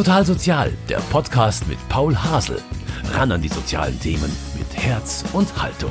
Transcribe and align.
Total 0.00 0.24
Sozial, 0.24 0.72
der 0.88 0.96
Podcast 1.10 1.68
mit 1.68 1.76
Paul 1.90 2.16
Hasel. 2.16 2.58
Ran 3.12 3.32
an 3.32 3.42
die 3.42 3.50
sozialen 3.50 4.00
Themen 4.00 4.34
mit 4.56 4.74
Herz 4.74 5.22
und 5.34 5.62
Haltung. 5.62 5.90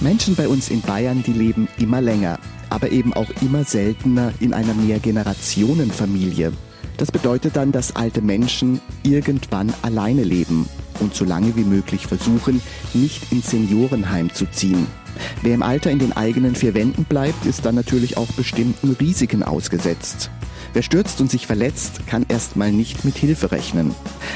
Menschen 0.00 0.34
bei 0.34 0.48
uns 0.48 0.70
in 0.70 0.80
Bayern, 0.80 1.22
die 1.22 1.34
leben 1.34 1.68
immer 1.78 2.00
länger, 2.00 2.40
aber 2.68 2.90
eben 2.90 3.14
auch 3.14 3.28
immer 3.42 3.62
seltener 3.62 4.32
in 4.40 4.54
einer 4.54 4.74
Mehrgenerationenfamilie. 4.74 6.52
Das 6.96 7.12
bedeutet 7.12 7.54
dann, 7.54 7.70
dass 7.70 7.94
alte 7.94 8.22
Menschen 8.22 8.80
irgendwann 9.04 9.72
alleine 9.82 10.24
leben 10.24 10.68
und 10.98 11.14
so 11.14 11.24
lange 11.24 11.54
wie 11.54 11.62
möglich 11.62 12.08
versuchen, 12.08 12.60
nicht 12.92 13.30
ins 13.30 13.52
Seniorenheim 13.52 14.34
zu 14.34 14.46
ziehen. 14.50 14.88
Wer 15.42 15.54
im 15.54 15.62
Alter 15.62 15.92
in 15.92 16.00
den 16.00 16.12
eigenen 16.12 16.56
vier 16.56 16.74
Wänden 16.74 17.04
bleibt, 17.04 17.46
ist 17.46 17.64
dann 17.64 17.76
natürlich 17.76 18.16
auch 18.16 18.32
bestimmten 18.32 18.96
Risiken 18.98 19.44
ausgesetzt. 19.44 20.28
Wer 20.74 20.82
stürzt 20.82 21.20
und 21.20 21.30
sich 21.30 21.46
verletzt, 21.46 22.04
kann 22.08 22.26
erstmal 22.28 22.72
nicht 22.72 23.04
mit 23.04 23.16
Hilfe 23.16 23.52
rechnen. 23.52 23.94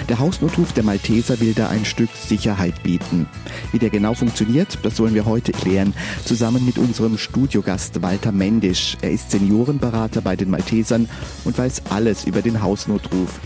Der 0.09 0.21
Hausnotruf 0.21 0.73
der 0.73 0.85
Malteser 0.85 1.41
will 1.41 1.53
da 1.53 1.69
ein 1.69 1.85
Stück 1.85 2.11
Sicherheit 2.15 2.81
bieten. 2.85 3.27
Wie 3.73 3.81
der 3.81 3.91
genau 3.91 4.15
funktioniert, 4.15 4.79
das 4.85 5.01
wollen 5.01 5.15
wir 5.15 5.27
heute 5.27 5.51
klären, 5.51 5.95
zusammen 6.25 6.65
mit 6.65 6.79
unserem 6.79 7.19
Studiogast 7.19 8.03
Walter 8.03 8.31
Mendisch. 8.31 8.97
Er 9.03 9.11
ist 9.11 9.33
Seniorenberater 9.33 10.21
bei 10.21 10.37
den 10.37 10.49
Maltesern 10.49 11.09
und 11.45 11.59
weiß 11.59 11.83
alles 11.91 12.25
über 12.25 12.41
den 12.41 12.63
Hausnotruf. 12.63 13.41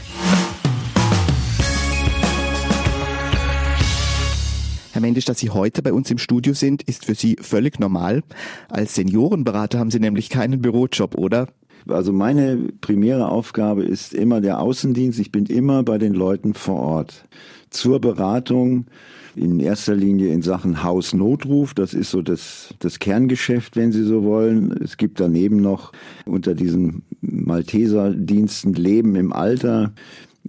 Herr 4.93 5.01
Mendisch, 5.01 5.25
dass 5.25 5.39
Sie 5.39 5.49
heute 5.49 5.81
bei 5.81 5.95
uns 5.95 6.11
im 6.11 6.19
Studio 6.19 6.53
sind, 6.53 6.83
ist 6.83 7.07
für 7.07 7.15
Sie 7.15 7.39
völlig 7.41 7.81
normal. 7.81 8.23
Als 8.69 8.95
Seniorenberater 8.95 9.79
haben 9.79 9.91
Sie 9.91 9.99
nämlich 10.01 10.29
keinen 10.29 10.61
Bürojob, 10.61 11.17
oder? 11.17 11.49
Also 11.89 12.13
meine 12.13 12.69
primäre 12.81 13.29
Aufgabe 13.29 13.85
ist 13.85 14.15
immer 14.15 14.41
der 14.41 14.61
Außendienst. 14.61 15.19
Ich 15.19 15.33
bin 15.33 15.47
immer 15.47 15.83
bei 15.83 15.99
den 15.99 16.15
Leuten 16.15 16.55
vor 16.55 16.81
Ort. 16.81 17.25
Zur 17.71 18.01
Beratung 18.01 18.87
in 19.35 19.61
erster 19.61 19.95
Linie 19.95 20.33
in 20.33 20.43
Sachen 20.43 20.83
Hausnotruf. 20.83 21.75
Das 21.75 21.95
ist 21.95 22.11
so 22.11 22.23
das, 22.23 22.75
das 22.81 22.99
Kerngeschäft, 22.99 23.77
wenn 23.77 23.93
Sie 23.93 24.05
so 24.05 24.25
wollen. 24.25 24.73
Es 24.83 24.97
gibt 24.97 25.21
daneben 25.21 25.57
noch 25.57 25.93
unter 26.27 26.55
diesen 26.55 27.03
Malteserdiensten 27.21 28.75
Leben 28.75 29.15
im 29.17 29.33
Alter. 29.33 29.93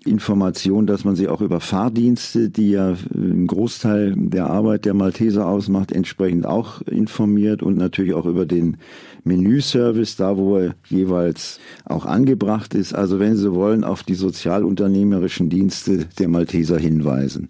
Information, 0.05 0.87
dass 0.87 1.05
man 1.05 1.15
sie 1.15 1.27
auch 1.27 1.39
über 1.39 1.59
Fahrdienste, 1.59 2.49
die 2.49 2.71
ja 2.71 2.95
einen 3.13 3.47
Großteil 3.47 4.15
der 4.17 4.49
Arbeit 4.49 4.85
der 4.85 4.95
Malteser 4.95 5.47
ausmacht, 5.47 5.91
entsprechend 5.91 6.45
auch 6.45 6.81
informiert 6.81 7.63
und 7.63 7.77
natürlich 7.77 8.13
auch 8.13 8.25
über 8.25 8.45
den 8.45 8.77
Menüservice, 9.23 10.15
da 10.17 10.37
wo 10.37 10.57
er 10.57 10.75
jeweils 10.89 11.59
auch 11.85 12.05
angebracht 12.05 12.73
ist. 12.73 12.93
Also 12.93 13.19
wenn 13.19 13.35
Sie 13.35 13.53
wollen, 13.53 13.83
auf 13.83 14.03
die 14.03 14.15
sozialunternehmerischen 14.15 15.49
Dienste 15.49 16.05
der 16.19 16.27
Malteser 16.27 16.77
hinweisen. 16.77 17.49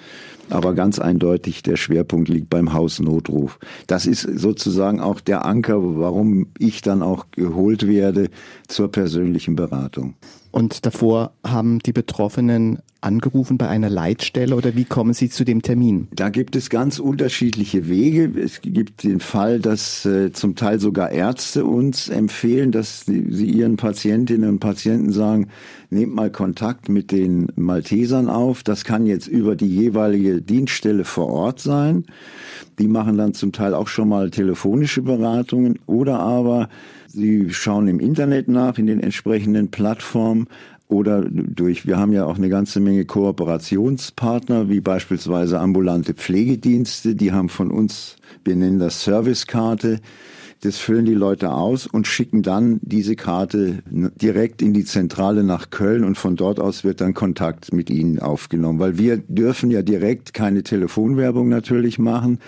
Aber 0.50 0.74
ganz 0.74 1.00
eindeutig, 1.00 1.64
der 1.64 1.78
Schwerpunkt 1.78 2.30
liegt 2.30 2.50
beim 2.50 2.74
Hausnotruf. 2.74 3.60
Das 3.88 4.06
ist 4.06 4.22
sozusagen 4.22 5.00
auch 5.00 5.20
der 5.20 5.46
Anker, 5.46 5.78
warum 5.98 6.48
ich 6.60 6.82
dann 6.82 7.02
auch 7.02 7.28
geholt 7.32 7.88
werde 7.88 8.30
zur 8.68 8.92
persönlichen 8.92 9.56
Beratung. 9.56 10.16
Und 10.52 10.86
davor 10.86 11.32
haben 11.44 11.80
die 11.80 11.94
Betroffenen 11.94 12.80
angerufen 13.04 13.58
bei 13.58 13.68
einer 13.68 13.90
Leitstelle 13.90 14.56
oder 14.56 14.76
wie 14.76 14.86
kommen 14.86 15.14
Sie 15.14 15.30
zu 15.30 15.44
dem 15.44 15.62
Termin? 15.62 16.08
Da 16.16 16.30
gibt 16.30 16.56
es 16.56 16.70
ganz 16.70 17.00
unterschiedliche 17.00 17.90
Wege. 17.90 18.32
Es 18.40 18.62
gibt 18.62 19.04
den 19.04 19.20
Fall, 19.20 19.60
dass 19.60 20.06
äh, 20.06 20.32
zum 20.32 20.56
Teil 20.56 20.80
sogar 20.80 21.12
Ärzte 21.12 21.66
uns 21.66 22.08
empfehlen, 22.08 22.72
dass 22.72 23.02
sie, 23.02 23.26
sie 23.30 23.50
ihren 23.50 23.78
Patientinnen 23.78 24.50
und 24.50 24.60
Patienten 24.60 25.12
sagen, 25.12 25.48
nehmt 25.90 26.16
mal 26.16 26.32
Kontakt 26.32 26.88
mit 26.88 27.12
den 27.12 27.48
Maltesern 27.56 28.30
auf. 28.30 28.64
Das 28.64 28.84
kann 28.84 29.06
jetzt 29.06 29.28
über 29.28 29.56
die 29.56 29.68
jeweilige 29.68 30.33
Dienststelle 30.42 31.04
vor 31.06 31.30
Ort 31.30 31.60
sein. 31.60 32.06
Die 32.80 32.88
machen 32.88 33.18
dann 33.18 33.34
zum 33.34 33.52
Teil 33.52 33.74
auch 33.74 33.88
schon 33.88 34.10
mal 34.10 34.32
telefonische 34.32 35.02
Beratungen 35.02 35.80
oder 35.86 36.20
aber 36.20 36.70
Sie 37.16 37.54
schauen 37.54 37.88
im 37.88 38.00
Internet 38.00 38.48
nach, 38.48 38.80
in 38.80 38.88
den 38.88 39.00
entsprechenden 39.00 39.70
Plattformen 39.70 40.48
oder 40.88 41.22
durch, 41.22 41.86
wir 41.86 41.98
haben 41.98 42.12
ja 42.12 42.26
auch 42.26 42.38
eine 42.38 42.50
ganze 42.50 42.80
Menge 42.80 43.06
Kooperationspartner, 43.06 44.70
wie 44.70 44.82
beispielsweise 44.82 45.60
ambulante 45.60 46.14
Pflegedienste, 46.14 47.16
die 47.16 47.32
haben 47.32 47.50
von 47.50 47.72
uns, 47.72 48.16
wir 48.44 48.56
nennen 48.56 48.80
das 48.80 49.04
Servicekarte, 49.04 50.00
das 50.64 50.78
füllen 50.78 51.04
die 51.06 51.14
Leute 51.14 51.52
aus 51.52 51.88
und 51.88 52.08
schicken 52.08 52.42
dann 52.42 52.80
diese 52.82 53.18
Karte 53.18 53.80
direkt 53.86 54.62
in 54.62 54.74
die 54.74 54.86
Zentrale 54.86 55.44
nach 55.44 55.72
Köln 55.72 56.06
und 56.06 56.18
von 56.18 56.38
dort 56.38 56.62
aus 56.62 56.86
wird 56.86 57.02
dann 57.02 57.14
Kontakt 57.14 57.74
mit 57.74 57.90
ihnen 57.90 58.20
aufgenommen, 58.20 58.80
weil 58.80 58.98
wir 58.98 59.18
dürfen 59.18 59.72
ja 59.72 59.82
direkt 59.82 60.34
keine 60.34 60.64
Telefonwerbung 60.64 61.50
natürlich 61.50 62.00
machen, 62.00 62.40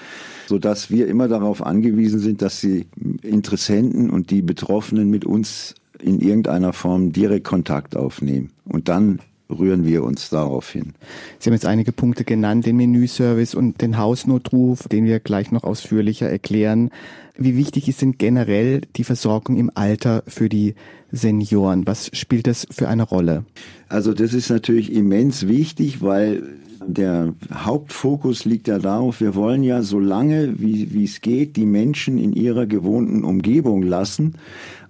so 0.47 0.57
dass 0.57 0.89
wir 0.89 1.07
immer 1.07 1.27
darauf 1.27 1.65
angewiesen 1.65 2.19
sind, 2.19 2.41
dass 2.41 2.61
die 2.61 2.85
Interessenten 3.21 4.09
und 4.09 4.29
die 4.29 4.41
Betroffenen 4.41 5.09
mit 5.09 5.25
uns 5.25 5.75
in 5.99 6.21
irgendeiner 6.21 6.71
Form 6.71 7.11
direkt 7.11 7.45
Kontakt 7.45 7.97
aufnehmen 7.97 8.51
und 8.63 8.87
dann 8.87 9.19
rühren 9.49 9.85
wir 9.85 10.03
uns 10.03 10.29
darauf 10.29 10.69
hin. 10.69 10.93
Sie 11.39 11.49
haben 11.49 11.53
jetzt 11.53 11.65
einige 11.65 11.91
Punkte 11.91 12.23
genannt, 12.23 12.65
den 12.65 12.77
Menüservice 12.77 13.55
und 13.55 13.81
den 13.81 13.97
Hausnotruf, 13.97 14.87
den 14.87 15.05
wir 15.05 15.19
gleich 15.19 15.51
noch 15.51 15.63
ausführlicher 15.63 16.29
erklären. 16.29 16.89
Wie 17.37 17.57
wichtig 17.57 17.87
ist 17.87 18.01
denn 18.01 18.17
generell 18.17 18.81
die 18.95 19.03
Versorgung 19.03 19.57
im 19.57 19.69
Alter 19.73 20.23
für 20.27 20.49
die 20.49 20.75
Senioren? 21.11 21.85
Was 21.85 22.09
spielt 22.13 22.47
das 22.47 22.65
für 22.71 22.87
eine 22.87 23.03
Rolle? 23.03 23.45
Also 23.89 24.13
das 24.13 24.33
ist 24.33 24.49
natürlich 24.49 24.91
immens 24.91 25.47
wichtig, 25.47 26.01
weil 26.01 26.43
der 26.87 27.33
Hauptfokus 27.53 28.45
liegt 28.45 28.67
ja 28.67 28.79
darauf, 28.79 29.21
wir 29.21 29.35
wollen 29.35 29.63
ja 29.63 29.81
so 29.81 29.99
lange, 29.99 30.59
wie, 30.59 31.03
es 31.03 31.21
geht, 31.21 31.55
die 31.55 31.65
Menschen 31.65 32.17
in 32.17 32.33
ihrer 32.33 32.65
gewohnten 32.65 33.23
Umgebung 33.23 33.83
lassen 33.83 34.35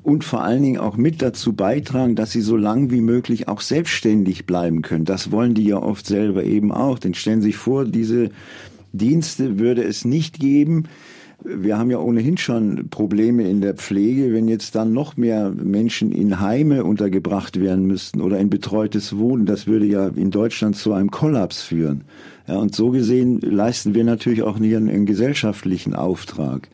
und 0.03 0.23
vor 0.23 0.44
allen 0.44 0.61
Dingen 0.61 0.79
auch 0.79 0.97
mit 0.97 1.22
dazu 1.22 1.53
beitragen, 1.53 2.16
dass 2.16 2.31
sie 2.31 2.41
so 2.41 2.57
lang 2.57 2.91
wie 2.91 3.01
möglich 3.01 3.47
auch 3.47 3.61
selbstständig 3.61 4.45
bleiben 4.45 4.81
können. 4.83 5.06
Das 5.06 5.31
wollen 5.31 5.56
die 5.56 5.66
ja 5.66 5.81
oft 5.81 6.06
selber 6.06 6.44
eben 6.44 6.72
auch. 6.72 7.00
Denn 7.00 7.16
stellen 7.16 7.41
Sie 7.41 7.47
sich 7.47 7.57
vor, 7.57 7.85
diese 7.85 8.29
Dienste 8.94 9.57
würde 9.57 9.83
es 9.83 10.06
nicht 10.06 10.39
geben, 10.39 10.83
wir 11.47 11.78
haben 11.78 11.91
ja 11.91 12.00
ohnehin 12.00 12.38
schon 12.38 12.89
Probleme 12.89 13.47
in 13.50 13.61
der 13.61 13.75
Pflege, 13.75 14.33
wenn 14.33 14.47
jetzt 14.47 14.75
dann 14.75 14.94
noch 14.94 15.16
mehr 15.16 15.51
Menschen 15.51 16.11
in 16.11 16.39
Heime 16.39 16.83
untergebracht 16.83 17.59
werden 17.59 17.85
müssten 17.85 18.22
oder 18.22 18.39
in 18.39 18.50
betreutes 18.50 19.17
Wohnen. 19.17 19.45
Das 19.45 19.67
würde 19.67 19.85
ja 19.85 20.07
in 20.07 20.31
Deutschland 20.31 20.75
zu 20.75 20.94
einem 20.94 21.11
Kollaps 21.11 21.61
führen. 21.61 22.03
Ja, 22.47 22.57
und 22.57 22.75
so 22.75 22.89
gesehen 22.89 23.39
leisten 23.41 23.94
wir 23.94 24.03
natürlich 24.03 24.44
auch 24.44 24.57
hier 24.57 24.78
einen 24.78 25.06
gesellschaftlichen 25.06 25.94
Auftrag. 25.94 26.69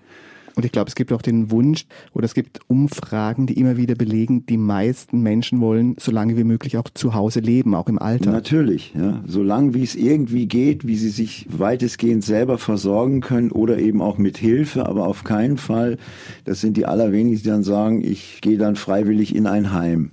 Und 0.62 0.66
ich 0.66 0.72
glaube, 0.74 0.90
es 0.90 0.94
gibt 0.94 1.12
auch 1.12 1.24
den 1.24 1.50
Wunsch 1.50 1.88
oder 2.14 2.26
es 2.26 2.36
gibt 2.36 2.60
Umfragen, 2.68 3.48
die 3.48 3.60
immer 3.60 3.78
wieder 3.78 3.96
belegen, 3.96 4.46
die 4.46 4.58
meisten 4.58 5.22
Menschen 5.22 5.60
wollen 5.60 5.96
so 6.00 6.12
lange 6.12 6.38
wie 6.38 6.44
möglich 6.44 6.78
auch 6.78 6.88
zu 6.94 7.16
Hause 7.16 7.40
leben, 7.40 7.74
auch 7.74 7.88
im 7.88 7.98
Alter. 7.98 8.30
Natürlich, 8.30 8.94
ja. 8.94 9.24
So 9.26 9.42
lange 9.42 9.74
wie 9.74 9.82
es 9.82 9.96
irgendwie 9.96 10.46
geht, 10.46 10.86
wie 10.86 10.98
sie 10.98 11.10
sich 11.10 11.48
weitestgehend 11.50 12.24
selber 12.24 12.60
versorgen 12.60 13.22
können 13.22 13.50
oder 13.50 13.80
eben 13.80 14.04
auch 14.04 14.20
mit 14.20 14.38
Hilfe, 14.38 14.86
aber 14.86 15.08
auf 15.08 15.24
keinen 15.24 15.58
Fall, 15.58 15.98
das 16.46 16.62
sind 16.62 16.78
die 16.78 16.86
allerwenigsten, 16.86 17.44
die 17.46 17.50
dann 17.50 17.64
sagen, 17.64 18.04
ich 18.04 18.38
gehe 18.42 18.60
dann 18.60 18.76
freiwillig 18.76 19.36
in 19.36 19.48
ein 19.48 19.74
Heim. 19.74 20.12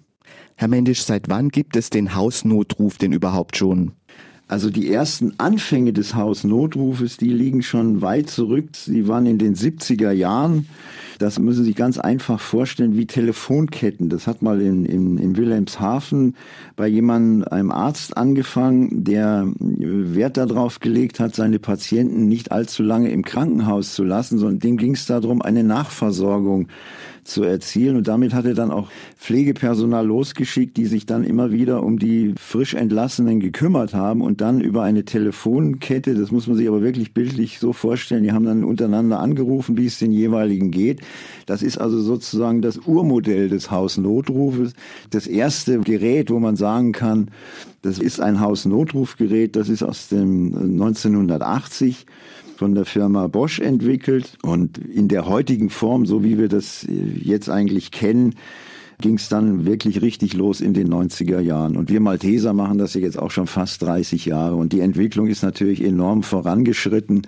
Herr 0.56 0.68
Mendisch, 0.68 1.02
seit 1.02 1.28
wann 1.28 1.50
gibt 1.50 1.76
es 1.76 1.90
den 1.90 2.14
Hausnotruf 2.14 2.96
denn 2.96 3.12
überhaupt 3.12 3.58
schon? 3.58 3.92
Also 4.48 4.70
die 4.70 4.90
ersten 4.90 5.34
Anfänge 5.36 5.92
des 5.92 6.14
Hausnotrufes, 6.14 7.18
die 7.18 7.28
liegen 7.28 7.62
schon 7.62 8.00
weit 8.00 8.30
zurück. 8.30 8.70
Sie 8.72 9.06
waren 9.06 9.26
in 9.26 9.38
den 9.38 9.54
70er 9.54 10.10
Jahren. 10.10 10.66
Das 11.18 11.38
müssen 11.40 11.64
Sie 11.64 11.70
sich 11.70 11.76
ganz 11.76 11.98
einfach 11.98 12.38
vorstellen 12.38 12.96
wie 12.96 13.06
Telefonketten. 13.06 14.08
Das 14.08 14.28
hat 14.28 14.40
mal 14.40 14.60
in, 14.60 14.84
in, 14.84 15.18
in 15.18 15.36
Wilhelmshaven 15.36 16.36
bei 16.76 16.86
jemandem, 16.86 17.46
einem 17.48 17.72
Arzt 17.72 18.16
angefangen, 18.16 19.04
der 19.04 19.46
Wert 19.58 20.36
darauf 20.36 20.78
gelegt 20.78 21.18
hat, 21.18 21.34
seine 21.34 21.58
Patienten 21.58 22.26
nicht 22.28 22.52
allzu 22.52 22.84
lange 22.84 23.10
im 23.10 23.24
Krankenhaus 23.24 23.94
zu 23.94 24.04
lassen, 24.04 24.38
sondern 24.38 24.60
dem 24.60 24.76
ging 24.76 24.94
es 24.94 25.06
darum, 25.06 25.42
eine 25.42 25.64
Nachversorgung 25.64 26.68
zu 27.28 27.42
erzielen. 27.42 27.96
Und 27.96 28.08
damit 28.08 28.34
hat 28.34 28.46
er 28.46 28.54
dann 28.54 28.70
auch 28.70 28.90
Pflegepersonal 29.16 30.06
losgeschickt, 30.06 30.76
die 30.76 30.86
sich 30.86 31.06
dann 31.06 31.24
immer 31.24 31.52
wieder 31.52 31.82
um 31.82 31.98
die 31.98 32.34
frisch 32.38 32.74
Entlassenen 32.74 33.40
gekümmert 33.40 33.94
haben 33.94 34.22
und 34.22 34.40
dann 34.40 34.60
über 34.60 34.82
eine 34.82 35.04
Telefonkette, 35.04 36.14
das 36.14 36.30
muss 36.32 36.46
man 36.46 36.56
sich 36.56 36.66
aber 36.66 36.82
wirklich 36.82 37.12
bildlich 37.12 37.58
so 37.58 37.72
vorstellen, 37.72 38.22
die 38.22 38.32
haben 38.32 38.46
dann 38.46 38.64
untereinander 38.64 39.20
angerufen, 39.20 39.76
wie 39.76 39.86
es 39.86 39.98
den 39.98 40.10
jeweiligen 40.10 40.70
geht. 40.70 41.00
Das 41.46 41.62
ist 41.62 41.78
also 41.78 42.00
sozusagen 42.00 42.60
das 42.60 42.78
Urmodell 42.78 43.48
des 43.48 43.70
Hausnotrufes. 43.70 44.74
Das 45.10 45.26
erste 45.26 45.80
Gerät, 45.80 46.30
wo 46.30 46.38
man 46.38 46.56
sagen 46.56 46.92
kann, 46.92 47.30
das 47.82 47.98
ist 47.98 48.20
ein 48.20 48.40
Hausnotrufgerät, 48.40 49.56
das 49.56 49.68
ist 49.68 49.82
aus 49.82 50.08
dem 50.08 50.54
1980 50.54 52.06
von 52.56 52.74
der 52.74 52.84
Firma 52.84 53.28
Bosch 53.28 53.60
entwickelt 53.60 54.36
und 54.42 54.78
in 54.78 55.08
der 55.08 55.26
heutigen 55.26 55.70
Form, 55.70 56.06
so 56.06 56.24
wie 56.24 56.38
wir 56.38 56.48
das 56.48 56.86
jetzt 56.88 57.48
eigentlich 57.48 57.92
kennen, 57.92 58.34
ging 59.00 59.14
es 59.14 59.28
dann 59.28 59.64
wirklich 59.64 60.02
richtig 60.02 60.34
los 60.34 60.60
in 60.60 60.74
den 60.74 60.92
90er 60.92 61.38
Jahren. 61.40 61.76
Und 61.76 61.88
wir 61.88 62.00
Malteser 62.00 62.52
machen 62.52 62.78
das 62.78 62.94
jetzt 62.94 63.16
auch 63.18 63.30
schon 63.30 63.46
fast 63.46 63.82
30 63.82 64.26
Jahre. 64.26 64.56
Und 64.56 64.72
die 64.72 64.80
Entwicklung 64.80 65.28
ist 65.28 65.42
natürlich 65.42 65.84
enorm 65.84 66.24
vorangeschritten, 66.24 67.22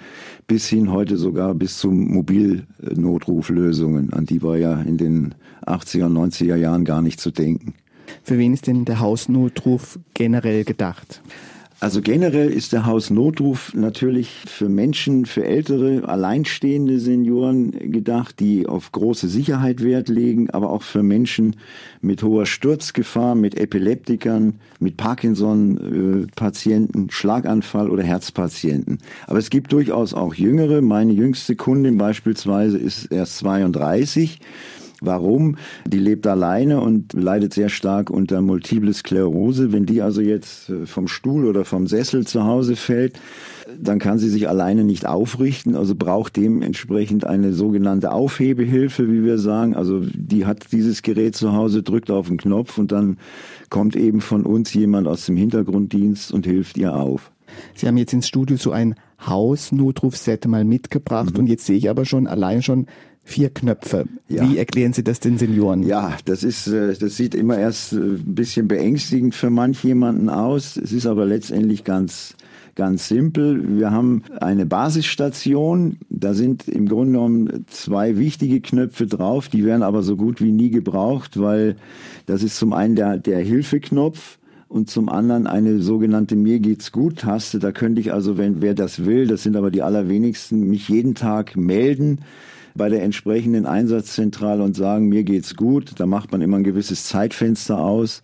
bis 0.46 0.68
hin 0.68 0.90
heute 0.90 1.16
sogar 1.16 1.54
bis 1.54 1.78
zu 1.78 1.90
Mobilnotruflösungen. 1.90 4.12
An 4.12 4.26
die 4.26 4.42
war 4.42 4.56
ja 4.56 4.80
in 4.80 4.96
den 4.96 5.34
80er 5.64 6.06
und 6.06 6.18
90er 6.32 6.56
Jahren 6.56 6.84
gar 6.84 7.02
nicht 7.02 7.20
zu 7.20 7.30
denken. 7.30 7.74
Für 8.24 8.38
wen 8.38 8.52
ist 8.52 8.66
denn 8.66 8.84
der 8.84 8.98
Hausnotruf 8.98 10.00
generell 10.14 10.64
gedacht? 10.64 11.22
Also 11.80 12.00
generell 12.02 12.50
ist 12.50 12.74
der 12.74 12.84
Hausnotruf 12.84 13.72
natürlich 13.72 14.28
für 14.46 14.68
Menschen, 14.68 15.24
für 15.24 15.46
ältere, 15.46 16.06
alleinstehende 16.06 17.00
Senioren 17.00 17.70
gedacht, 17.70 18.38
die 18.38 18.66
auf 18.66 18.92
große 18.92 19.28
Sicherheit 19.28 19.82
Wert 19.82 20.10
legen, 20.10 20.50
aber 20.50 20.68
auch 20.68 20.82
für 20.82 21.02
Menschen 21.02 21.56
mit 22.02 22.22
hoher 22.22 22.44
Sturzgefahr, 22.44 23.34
mit 23.34 23.58
Epileptikern, 23.58 24.56
mit 24.78 24.98
Parkinson-Patienten, 24.98 27.08
Schlaganfall 27.10 27.88
oder 27.88 28.02
Herzpatienten. 28.02 28.98
Aber 29.26 29.38
es 29.38 29.48
gibt 29.48 29.72
durchaus 29.72 30.12
auch 30.12 30.34
jüngere. 30.34 30.82
Meine 30.82 31.14
jüngste 31.14 31.56
Kundin 31.56 31.96
beispielsweise 31.96 32.76
ist 32.76 33.06
erst 33.06 33.38
32 33.38 34.38
Warum? 35.00 35.56
Die 35.86 35.98
lebt 35.98 36.26
alleine 36.26 36.80
und 36.80 37.12
leidet 37.12 37.54
sehr 37.54 37.68
stark 37.68 38.10
unter 38.10 38.40
Multiple 38.42 38.92
Sklerose. 38.92 39.72
Wenn 39.72 39.86
die 39.86 40.02
also 40.02 40.20
jetzt 40.20 40.68
äh, 40.68 40.86
vom 40.86 41.08
Stuhl 41.08 41.46
oder 41.46 41.64
vom 41.64 41.86
Sessel 41.86 42.26
zu 42.26 42.44
Hause 42.44 42.76
fällt, 42.76 43.18
dann 43.78 43.98
kann 43.98 44.18
sie 44.18 44.28
sich 44.28 44.48
alleine 44.48 44.84
nicht 44.84 45.06
aufrichten, 45.06 45.76
also 45.76 45.94
braucht 45.94 46.36
dementsprechend 46.36 47.24
eine 47.24 47.52
sogenannte 47.52 48.12
Aufhebehilfe, 48.12 49.10
wie 49.10 49.24
wir 49.24 49.38
sagen. 49.38 49.74
Also 49.74 50.00
die 50.00 50.46
hat 50.46 50.72
dieses 50.72 51.02
Gerät 51.02 51.36
zu 51.36 51.52
Hause, 51.52 51.82
drückt 51.82 52.10
auf 52.10 52.28
den 52.28 52.36
Knopf 52.36 52.78
und 52.78 52.92
dann 52.92 53.18
kommt 53.68 53.96
eben 53.96 54.20
von 54.20 54.44
uns 54.44 54.74
jemand 54.74 55.06
aus 55.06 55.26
dem 55.26 55.36
Hintergrunddienst 55.36 56.32
und 56.32 56.46
hilft 56.46 56.76
ihr 56.76 56.94
auf. 56.94 57.30
Sie 57.74 57.86
haben 57.86 57.96
jetzt 57.96 58.12
ins 58.12 58.28
Studio 58.28 58.56
so 58.56 58.70
ein 58.70 58.94
Hausnotrufset 59.26 60.46
mal 60.46 60.64
mitgebracht 60.64 61.34
mhm. 61.34 61.40
und 61.40 61.46
jetzt 61.46 61.66
sehe 61.66 61.76
ich 61.76 61.90
aber 61.90 62.04
schon 62.04 62.26
allein 62.26 62.62
schon 62.62 62.86
vier 63.30 63.50
Knöpfe. 63.50 64.06
Ja. 64.28 64.48
Wie 64.48 64.58
erklären 64.58 64.92
Sie 64.92 65.04
das 65.04 65.20
den 65.20 65.38
Senioren? 65.38 65.82
Ja, 65.82 66.16
das 66.24 66.42
ist, 66.42 66.66
äh, 66.66 66.94
das 66.94 67.16
sieht 67.16 67.34
immer 67.34 67.58
erst 67.58 67.92
äh, 67.92 67.96
ein 67.96 68.34
bisschen 68.34 68.68
beängstigend 68.68 69.34
für 69.34 69.50
manch 69.50 69.82
jemanden 69.84 70.28
aus. 70.28 70.76
Es 70.76 70.92
ist 70.92 71.06
aber 71.06 71.26
letztendlich 71.26 71.84
ganz, 71.84 72.34
ganz 72.74 73.08
simpel. 73.08 73.78
Wir 73.78 73.92
haben 73.92 74.24
eine 74.40 74.66
Basisstation. 74.66 75.98
Da 76.08 76.34
sind 76.34 76.68
im 76.68 76.88
Grunde 76.88 77.12
genommen 77.12 77.66
zwei 77.68 78.18
wichtige 78.18 78.60
Knöpfe 78.60 79.06
drauf. 79.06 79.48
Die 79.48 79.64
werden 79.64 79.82
aber 79.82 80.02
so 80.02 80.16
gut 80.16 80.40
wie 80.40 80.52
nie 80.52 80.70
gebraucht, 80.70 81.40
weil 81.40 81.76
das 82.26 82.42
ist 82.42 82.56
zum 82.56 82.72
einen 82.72 82.96
der, 82.96 83.18
der 83.18 83.40
Hilfeknopf 83.40 84.38
und 84.68 84.90
zum 84.90 85.08
anderen 85.08 85.46
eine 85.46 85.80
sogenannte 85.80 86.36
Mir 86.36 86.58
geht's 86.58 86.92
gut 86.92 87.20
Taste. 87.20 87.58
Da 87.58 87.72
könnte 87.72 88.00
ich 88.00 88.12
also, 88.12 88.38
wenn 88.38 88.60
wer 88.60 88.74
das 88.74 89.04
will, 89.04 89.26
das 89.26 89.42
sind 89.42 89.56
aber 89.56 89.70
die 89.70 89.82
allerwenigsten, 89.82 90.68
mich 90.68 90.88
jeden 90.88 91.14
Tag 91.14 91.56
melden 91.56 92.20
bei 92.74 92.88
der 92.88 93.02
entsprechenden 93.02 93.66
Einsatzzentrale 93.66 94.62
und 94.62 94.76
sagen, 94.76 95.08
mir 95.08 95.24
geht's 95.24 95.56
gut. 95.56 95.92
Da 95.98 96.06
macht 96.06 96.32
man 96.32 96.40
immer 96.40 96.58
ein 96.58 96.64
gewisses 96.64 97.04
Zeitfenster 97.04 97.78
aus 97.78 98.22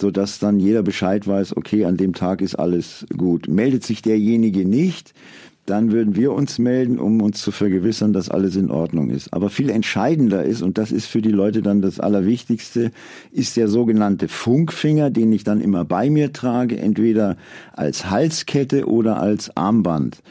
so 0.00 0.10
dass 0.10 0.38
dann 0.38 0.58
jeder 0.58 0.82
Bescheid 0.82 1.26
weiß, 1.26 1.56
okay, 1.56 1.84
an 1.84 1.96
dem 1.96 2.14
Tag 2.14 2.42
ist 2.42 2.56
alles 2.56 3.06
gut. 3.16 3.48
Meldet 3.48 3.84
sich 3.84 4.02
derjenige 4.02 4.66
nicht, 4.66 5.14
dann 5.66 5.92
würden 5.92 6.14
wir 6.14 6.32
uns 6.32 6.58
melden, 6.58 6.98
um 6.98 7.22
uns 7.22 7.40
zu 7.40 7.50
vergewissern, 7.50 8.12
dass 8.12 8.28
alles 8.28 8.54
in 8.56 8.70
Ordnung 8.70 9.08
ist. 9.08 9.32
Aber 9.32 9.48
viel 9.48 9.70
entscheidender 9.70 10.44
ist, 10.44 10.62
und 10.62 10.76
das 10.76 10.92
ist 10.92 11.06
für 11.06 11.22
die 11.22 11.30
Leute 11.30 11.62
dann 11.62 11.80
das 11.80 12.00
Allerwichtigste, 12.00 12.90
ist 13.32 13.56
der 13.56 13.68
sogenannte 13.68 14.28
Funkfinger, 14.28 15.10
den 15.10 15.32
ich 15.32 15.44
dann 15.44 15.60
immer 15.60 15.84
bei 15.84 16.10
mir 16.10 16.32
trage, 16.32 16.78
entweder 16.78 17.36
als 17.72 18.10
Halskette 18.10 18.86
oder 18.86 19.20
als 19.20 19.56
Armband 19.56 20.22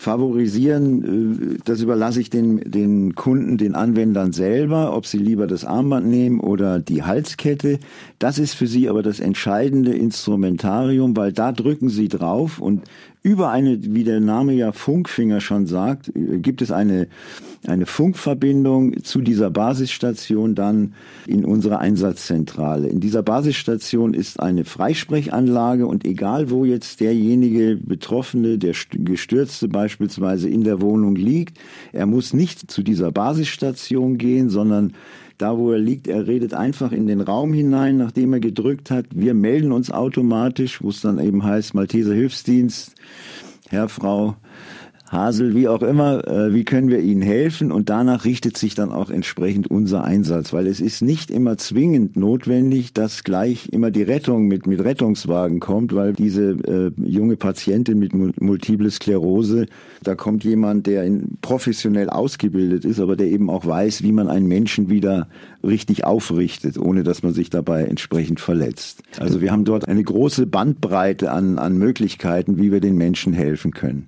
favorisieren, 0.00 1.56
äh, 1.56 1.58
das 1.62 1.82
überlasse 1.82 2.22
ich 2.22 2.30
den, 2.30 2.58
den 2.70 3.14
Kunden, 3.14 3.58
den 3.58 3.74
Anwendern 3.74 4.32
selber, 4.32 4.96
ob 4.96 5.04
sie 5.04 5.18
lieber 5.18 5.46
das 5.46 5.66
Armband 5.66 6.06
nehmen 6.06 6.40
oder 6.40 6.78
die 6.78 7.02
Halskette. 7.02 7.78
Das 8.18 8.38
ist 8.38 8.54
für 8.54 8.66
sie 8.66 8.88
aber 8.88 9.02
das 9.02 9.20
entscheidende 9.20 9.92
Instrumentarium, 9.92 11.14
weil 11.18 11.34
da 11.34 11.52
drücken 11.52 11.90
sie 11.90 12.08
drauf 12.08 12.60
und 12.60 12.84
über 13.22 13.50
eine, 13.50 13.78
wie 13.82 14.04
der 14.04 14.20
Name 14.20 14.54
ja 14.54 14.72
Funkfinger 14.72 15.40
schon 15.40 15.66
sagt, 15.66 16.10
gibt 16.14 16.62
es 16.62 16.70
eine, 16.70 17.08
eine 17.66 17.84
Funkverbindung 17.84 19.02
zu 19.02 19.20
dieser 19.20 19.50
Basisstation 19.50 20.54
dann 20.54 20.94
in 21.26 21.44
unserer 21.44 21.80
Einsatzzentrale. 21.80 22.88
In 22.88 23.00
dieser 23.00 23.22
Basisstation 23.22 24.14
ist 24.14 24.40
eine 24.40 24.64
Freisprechanlage 24.64 25.86
und 25.86 26.06
egal 26.06 26.50
wo 26.50 26.64
jetzt 26.64 27.00
derjenige 27.00 27.76
Betroffene, 27.76 28.56
der 28.56 28.74
Gestürzte 28.90 29.68
beispielsweise 29.68 30.48
in 30.48 30.64
der 30.64 30.80
Wohnung 30.80 31.14
liegt, 31.14 31.58
er 31.92 32.06
muss 32.06 32.32
nicht 32.32 32.70
zu 32.70 32.82
dieser 32.82 33.12
Basisstation 33.12 34.16
gehen, 34.16 34.48
sondern 34.48 34.94
da 35.40 35.56
wo 35.56 35.72
er 35.72 35.78
liegt, 35.78 36.06
er 36.06 36.26
redet 36.26 36.54
einfach 36.54 36.92
in 36.92 37.06
den 37.06 37.20
Raum 37.20 37.52
hinein, 37.52 37.96
nachdem 37.96 38.32
er 38.32 38.40
gedrückt 38.40 38.90
hat. 38.90 39.06
Wir 39.10 39.34
melden 39.34 39.72
uns 39.72 39.90
automatisch, 39.90 40.82
wo 40.82 40.90
es 40.90 41.00
dann 41.00 41.18
eben 41.18 41.44
heißt, 41.44 41.74
Malteser 41.74 42.14
Hilfsdienst, 42.14 42.94
Herr, 43.68 43.88
Frau, 43.88 44.36
Hasel, 45.10 45.56
wie 45.56 45.66
auch 45.66 45.82
immer, 45.82 46.24
äh, 46.28 46.54
wie 46.54 46.64
können 46.64 46.88
wir 46.88 47.00
ihnen 47.00 47.20
helfen? 47.20 47.72
Und 47.72 47.90
danach 47.90 48.24
richtet 48.24 48.56
sich 48.56 48.76
dann 48.76 48.92
auch 48.92 49.10
entsprechend 49.10 49.68
unser 49.68 50.04
Einsatz, 50.04 50.52
weil 50.52 50.68
es 50.68 50.80
ist 50.80 51.02
nicht 51.02 51.32
immer 51.32 51.58
zwingend 51.58 52.16
notwendig, 52.16 52.92
dass 52.92 53.24
gleich 53.24 53.68
immer 53.72 53.90
die 53.90 54.04
Rettung 54.04 54.46
mit, 54.46 54.68
mit 54.68 54.84
Rettungswagen 54.84 55.58
kommt, 55.58 55.96
weil 55.96 56.12
diese 56.12 56.50
äh, 56.52 56.92
junge 56.96 57.36
Patientin 57.36 57.98
mit 57.98 58.14
Multiple 58.14 58.88
Sklerose, 58.88 59.66
da 60.04 60.14
kommt 60.14 60.44
jemand, 60.44 60.86
der 60.86 61.02
in, 61.02 61.38
professionell 61.42 62.08
ausgebildet 62.08 62.84
ist, 62.84 63.00
aber 63.00 63.16
der 63.16 63.26
eben 63.26 63.50
auch 63.50 63.66
weiß, 63.66 64.04
wie 64.04 64.12
man 64.12 64.28
einen 64.28 64.46
Menschen 64.46 64.90
wieder 64.90 65.26
richtig 65.64 66.04
aufrichtet, 66.04 66.78
ohne 66.78 67.02
dass 67.02 67.24
man 67.24 67.34
sich 67.34 67.50
dabei 67.50 67.82
entsprechend 67.82 68.38
verletzt. 68.38 69.02
Also 69.18 69.40
wir 69.40 69.50
haben 69.50 69.64
dort 69.64 69.88
eine 69.88 70.04
große 70.04 70.46
Bandbreite 70.46 71.32
an, 71.32 71.58
an 71.58 71.76
Möglichkeiten, 71.76 72.58
wie 72.58 72.70
wir 72.70 72.80
den 72.80 72.96
Menschen 72.96 73.32
helfen 73.32 73.72
können. 73.72 74.06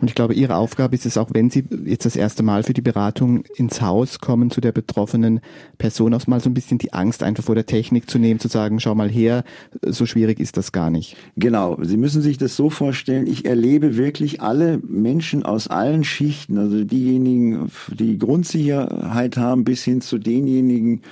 Und 0.00 0.08
ich 0.08 0.14
glaube, 0.14 0.34
Ihre 0.34 0.56
Aufgabe 0.56 0.94
ist 0.94 1.06
es 1.06 1.16
auch, 1.16 1.30
wenn 1.32 1.50
Sie 1.50 1.64
jetzt 1.84 2.06
das 2.06 2.16
erste 2.16 2.42
Mal 2.42 2.62
für 2.62 2.74
die 2.74 2.82
Beratung 2.82 3.44
ins 3.56 3.80
Haus 3.80 4.18
kommen 4.18 4.50
zu 4.50 4.60
der 4.60 4.72
betroffenen 4.72 5.40
Person, 5.78 6.14
auch 6.14 6.26
mal 6.26 6.40
so 6.40 6.50
ein 6.50 6.54
bisschen 6.54 6.78
die 6.78 6.92
Angst 6.92 7.22
einfach 7.22 7.44
vor 7.44 7.54
der 7.54 7.66
Technik 7.66 8.08
zu 8.10 8.18
nehmen, 8.18 8.40
zu 8.40 8.48
sagen, 8.48 8.80
schau 8.80 8.94
mal 8.94 9.08
her, 9.08 9.44
so 9.82 10.06
schwierig 10.06 10.40
ist 10.40 10.56
das 10.56 10.72
gar 10.72 10.90
nicht. 10.90 11.16
Genau. 11.36 11.78
Sie 11.82 11.96
müssen 11.96 12.22
sich 12.22 12.38
das 12.38 12.56
so 12.56 12.70
vorstellen, 12.70 13.26
ich 13.26 13.44
erlebe 13.44 13.96
wirklich 13.96 14.40
alle 14.40 14.78
Menschen 14.78 15.44
aus 15.44 15.68
allen 15.68 16.04
Schichten, 16.04 16.58
also 16.58 16.84
diejenigen, 16.84 17.70
die 17.88 18.18
Grundsicherheit 18.18 19.36
haben, 19.36 19.64
bis 19.64 19.84
hin 19.84 20.00
zu 20.00 20.18
denjenigen, 20.18 21.02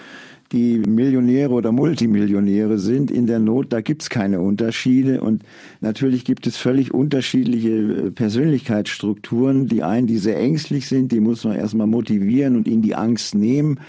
die 0.53 0.79
Millionäre 0.79 1.53
oder 1.53 1.73
Multimillionäre 1.73 2.79
sind 2.79 3.11
in 3.11 3.27
der 3.27 3.39
Not, 3.39 3.73
da 3.73 3.81
gibt's 3.81 4.11
keine 4.11 4.41
Unterschiede. 4.41 5.21
Und 5.23 5.43
natürlich 5.81 6.25
gibt 6.25 6.47
es 6.47 6.57
völlig 6.57 6.93
unterschiedliche 6.93 7.71
äh, 7.71 8.11
Persönlichkeitsstrukturen. 8.11 9.67
Die 9.67 9.83
einen, 9.83 10.07
die 10.07 10.19
sehr 10.19 10.39
ängstlich 10.39 10.89
sind, 10.89 11.11
die 11.13 11.21
muss 11.21 11.45
man 11.45 11.57
erstmal 11.57 11.87
motivieren 11.87 12.57
und 12.57 12.69
ihnen 12.69 12.83
die 12.83 12.95
Angst 12.95 13.35
nehmen. 13.35 13.81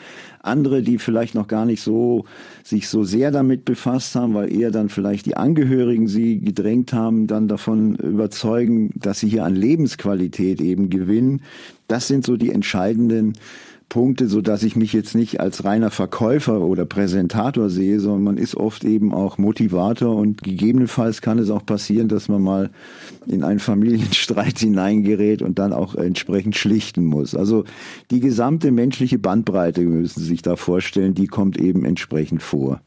Andere, 0.41 0.81
die 0.81 0.97
vielleicht 0.97 1.35
noch 1.35 1.47
gar 1.47 1.65
nicht 1.65 1.81
so, 1.81 2.25
sich 2.63 2.89
so 2.89 3.03
sehr 3.03 3.31
damit 3.31 3.63
befasst 3.63 4.15
haben, 4.15 4.33
weil 4.33 4.53
eher 4.53 4.71
dann 4.71 4.89
vielleicht 4.89 5.25
die 5.25 5.37
Angehörigen 5.37 6.07
sie 6.07 6.39
gedrängt 6.39 6.91
haben, 6.91 7.27
dann 7.27 7.47
davon 7.47 7.95
überzeugen, 7.95 8.91
dass 8.95 9.19
sie 9.19 9.29
hier 9.29 9.45
an 9.45 9.55
Lebensqualität 9.55 10.59
eben 10.59 10.89
gewinnen. 10.89 11.41
Das 11.87 12.09
sind 12.09 12.25
so 12.25 12.35
die 12.35 12.51
entscheidenden 12.51 13.33
Punkte, 13.93 14.27
so 14.27 14.41
dass 14.41 14.63
ich 14.63 14.75
mich 14.75 14.91
jetzt 14.91 15.13
nicht 15.13 15.39
als 15.39 15.65
reiner 15.65 15.91
Verkäufer 15.91 16.61
oder 16.61 16.83
Präsentator 16.83 17.69
sehe, 17.69 17.99
sondern 17.99 18.23
man 18.23 18.37
ist 18.37 18.55
oft 18.55 18.85
eben 18.85 19.13
auch 19.13 19.37
Motivator 19.37 20.15
und 20.15 20.41
gegebenenfalls 20.41 21.21
kann 21.21 21.37
es 21.37 21.51
auch 21.51 21.63
passieren, 21.63 22.07
dass 22.07 22.27
man 22.27 22.41
mal 22.41 22.71
in 23.27 23.43
einen 23.43 23.59
Familienstreit 23.59 24.57
hineingerät 24.57 25.43
und 25.43 25.59
dann 25.59 25.73
auch 25.73 25.93
entsprechend 25.93 26.55
schlichten 26.55 27.05
muss. 27.05 27.35
Also 27.35 27.65
die 28.09 28.19
gesamte 28.19 28.71
menschliche 28.71 29.19
Bandbreite 29.19 29.81
müssen 29.81 30.21
Sie 30.21 30.25
sich 30.25 30.41
da 30.41 30.55
vorstellen, 30.55 31.13
die 31.13 31.27
kommt 31.27 31.59
eben 31.59 31.85
entsprechend 31.85 32.41
vor. 32.41 32.81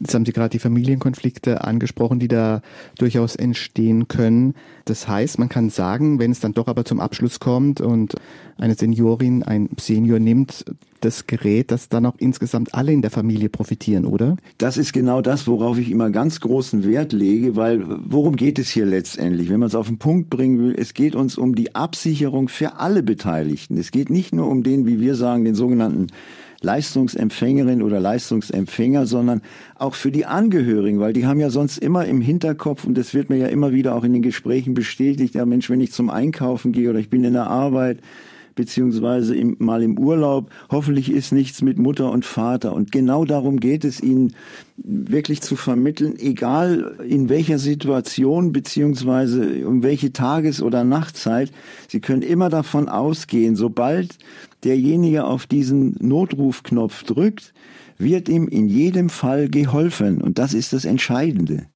Jetzt 0.00 0.14
haben 0.14 0.26
Sie 0.26 0.32
gerade 0.32 0.50
die 0.50 0.58
Familienkonflikte 0.58 1.62
angesprochen, 1.62 2.18
die 2.18 2.28
da 2.28 2.60
durchaus 2.98 3.36
entstehen 3.36 4.08
können. 4.08 4.54
Das 4.84 5.06
heißt, 5.06 5.38
man 5.38 5.48
kann 5.48 5.70
sagen, 5.70 6.18
wenn 6.18 6.32
es 6.32 6.40
dann 6.40 6.54
doch 6.54 6.66
aber 6.66 6.84
zum 6.84 6.98
Abschluss 6.98 7.38
kommt 7.38 7.80
und 7.80 8.16
eine 8.58 8.74
Seniorin, 8.74 9.44
ein 9.44 9.68
Senior 9.78 10.18
nimmt 10.18 10.64
das 11.00 11.26
Gerät, 11.26 11.70
dass 11.70 11.88
dann 11.88 12.06
auch 12.06 12.14
insgesamt 12.18 12.74
alle 12.74 12.92
in 12.92 13.02
der 13.02 13.10
Familie 13.10 13.48
profitieren, 13.48 14.04
oder? 14.04 14.36
Das 14.58 14.76
ist 14.76 14.92
genau 14.92 15.20
das, 15.20 15.46
worauf 15.46 15.78
ich 15.78 15.90
immer 15.90 16.10
ganz 16.10 16.40
großen 16.40 16.84
Wert 16.84 17.12
lege, 17.12 17.56
weil 17.56 17.84
worum 18.04 18.36
geht 18.36 18.58
es 18.58 18.70
hier 18.70 18.86
letztendlich? 18.86 19.50
Wenn 19.50 19.60
man 19.60 19.68
es 19.68 19.74
auf 19.74 19.88
den 19.88 19.98
Punkt 19.98 20.30
bringen 20.30 20.58
will, 20.58 20.74
es 20.76 20.94
geht 20.94 21.14
uns 21.14 21.38
um 21.38 21.54
die 21.54 21.74
Absicherung 21.74 22.48
für 22.48 22.78
alle 22.78 23.02
Beteiligten. 23.02 23.76
Es 23.78 23.90
geht 23.90 24.10
nicht 24.10 24.34
nur 24.34 24.48
um 24.48 24.62
den, 24.62 24.86
wie 24.86 25.00
wir 25.00 25.14
sagen, 25.14 25.44
den 25.44 25.54
sogenannten 25.54 26.08
Leistungsempfängerin 26.62 27.82
oder 27.82 28.00
Leistungsempfänger, 28.00 29.06
sondern 29.06 29.42
auch 29.76 29.94
für 29.94 30.10
die 30.10 30.26
Angehörigen, 30.26 31.00
weil 31.00 31.12
die 31.12 31.26
haben 31.26 31.40
ja 31.40 31.50
sonst 31.50 31.78
immer 31.78 32.04
im 32.06 32.20
Hinterkopf, 32.20 32.84
und 32.84 32.96
das 32.96 33.14
wird 33.14 33.30
mir 33.30 33.36
ja 33.36 33.48
immer 33.48 33.72
wieder 33.72 33.94
auch 33.94 34.04
in 34.04 34.12
den 34.12 34.22
Gesprächen 34.22 34.74
bestätigt, 34.74 35.34
ja 35.34 35.44
Mensch, 35.44 35.70
wenn 35.70 35.80
ich 35.80 35.92
zum 35.92 36.10
Einkaufen 36.10 36.72
gehe 36.72 36.90
oder 36.90 36.98
ich 36.98 37.10
bin 37.10 37.24
in 37.24 37.34
der 37.34 37.48
Arbeit, 37.48 37.98
beziehungsweise 38.54 39.34
im, 39.34 39.56
mal 39.58 39.82
im 39.82 39.98
Urlaub. 39.98 40.50
Hoffentlich 40.70 41.10
ist 41.10 41.32
nichts 41.32 41.62
mit 41.62 41.78
Mutter 41.78 42.10
und 42.10 42.24
Vater. 42.24 42.74
Und 42.74 42.92
genau 42.92 43.24
darum 43.24 43.60
geht 43.60 43.84
es 43.84 44.02
ihnen 44.02 44.34
wirklich 44.76 45.42
zu 45.42 45.56
vermitteln, 45.56 46.18
egal 46.18 46.98
in 47.06 47.28
welcher 47.28 47.58
Situation 47.58 48.52
beziehungsweise 48.52 49.66
um 49.66 49.82
welche 49.82 50.12
Tages- 50.12 50.62
oder 50.62 50.84
Nachtzeit. 50.84 51.52
Sie 51.88 52.00
können 52.00 52.22
immer 52.22 52.48
davon 52.48 52.88
ausgehen, 52.88 53.56
sobald 53.56 54.18
derjenige 54.64 55.24
auf 55.24 55.46
diesen 55.46 55.96
Notrufknopf 56.00 57.04
drückt, 57.04 57.52
wird 57.98 58.28
ihm 58.28 58.48
in 58.48 58.68
jedem 58.68 59.08
Fall 59.08 59.48
geholfen. 59.48 60.20
Und 60.20 60.38
das 60.38 60.54
ist 60.54 60.72
das 60.72 60.84
Entscheidende. 60.84 61.66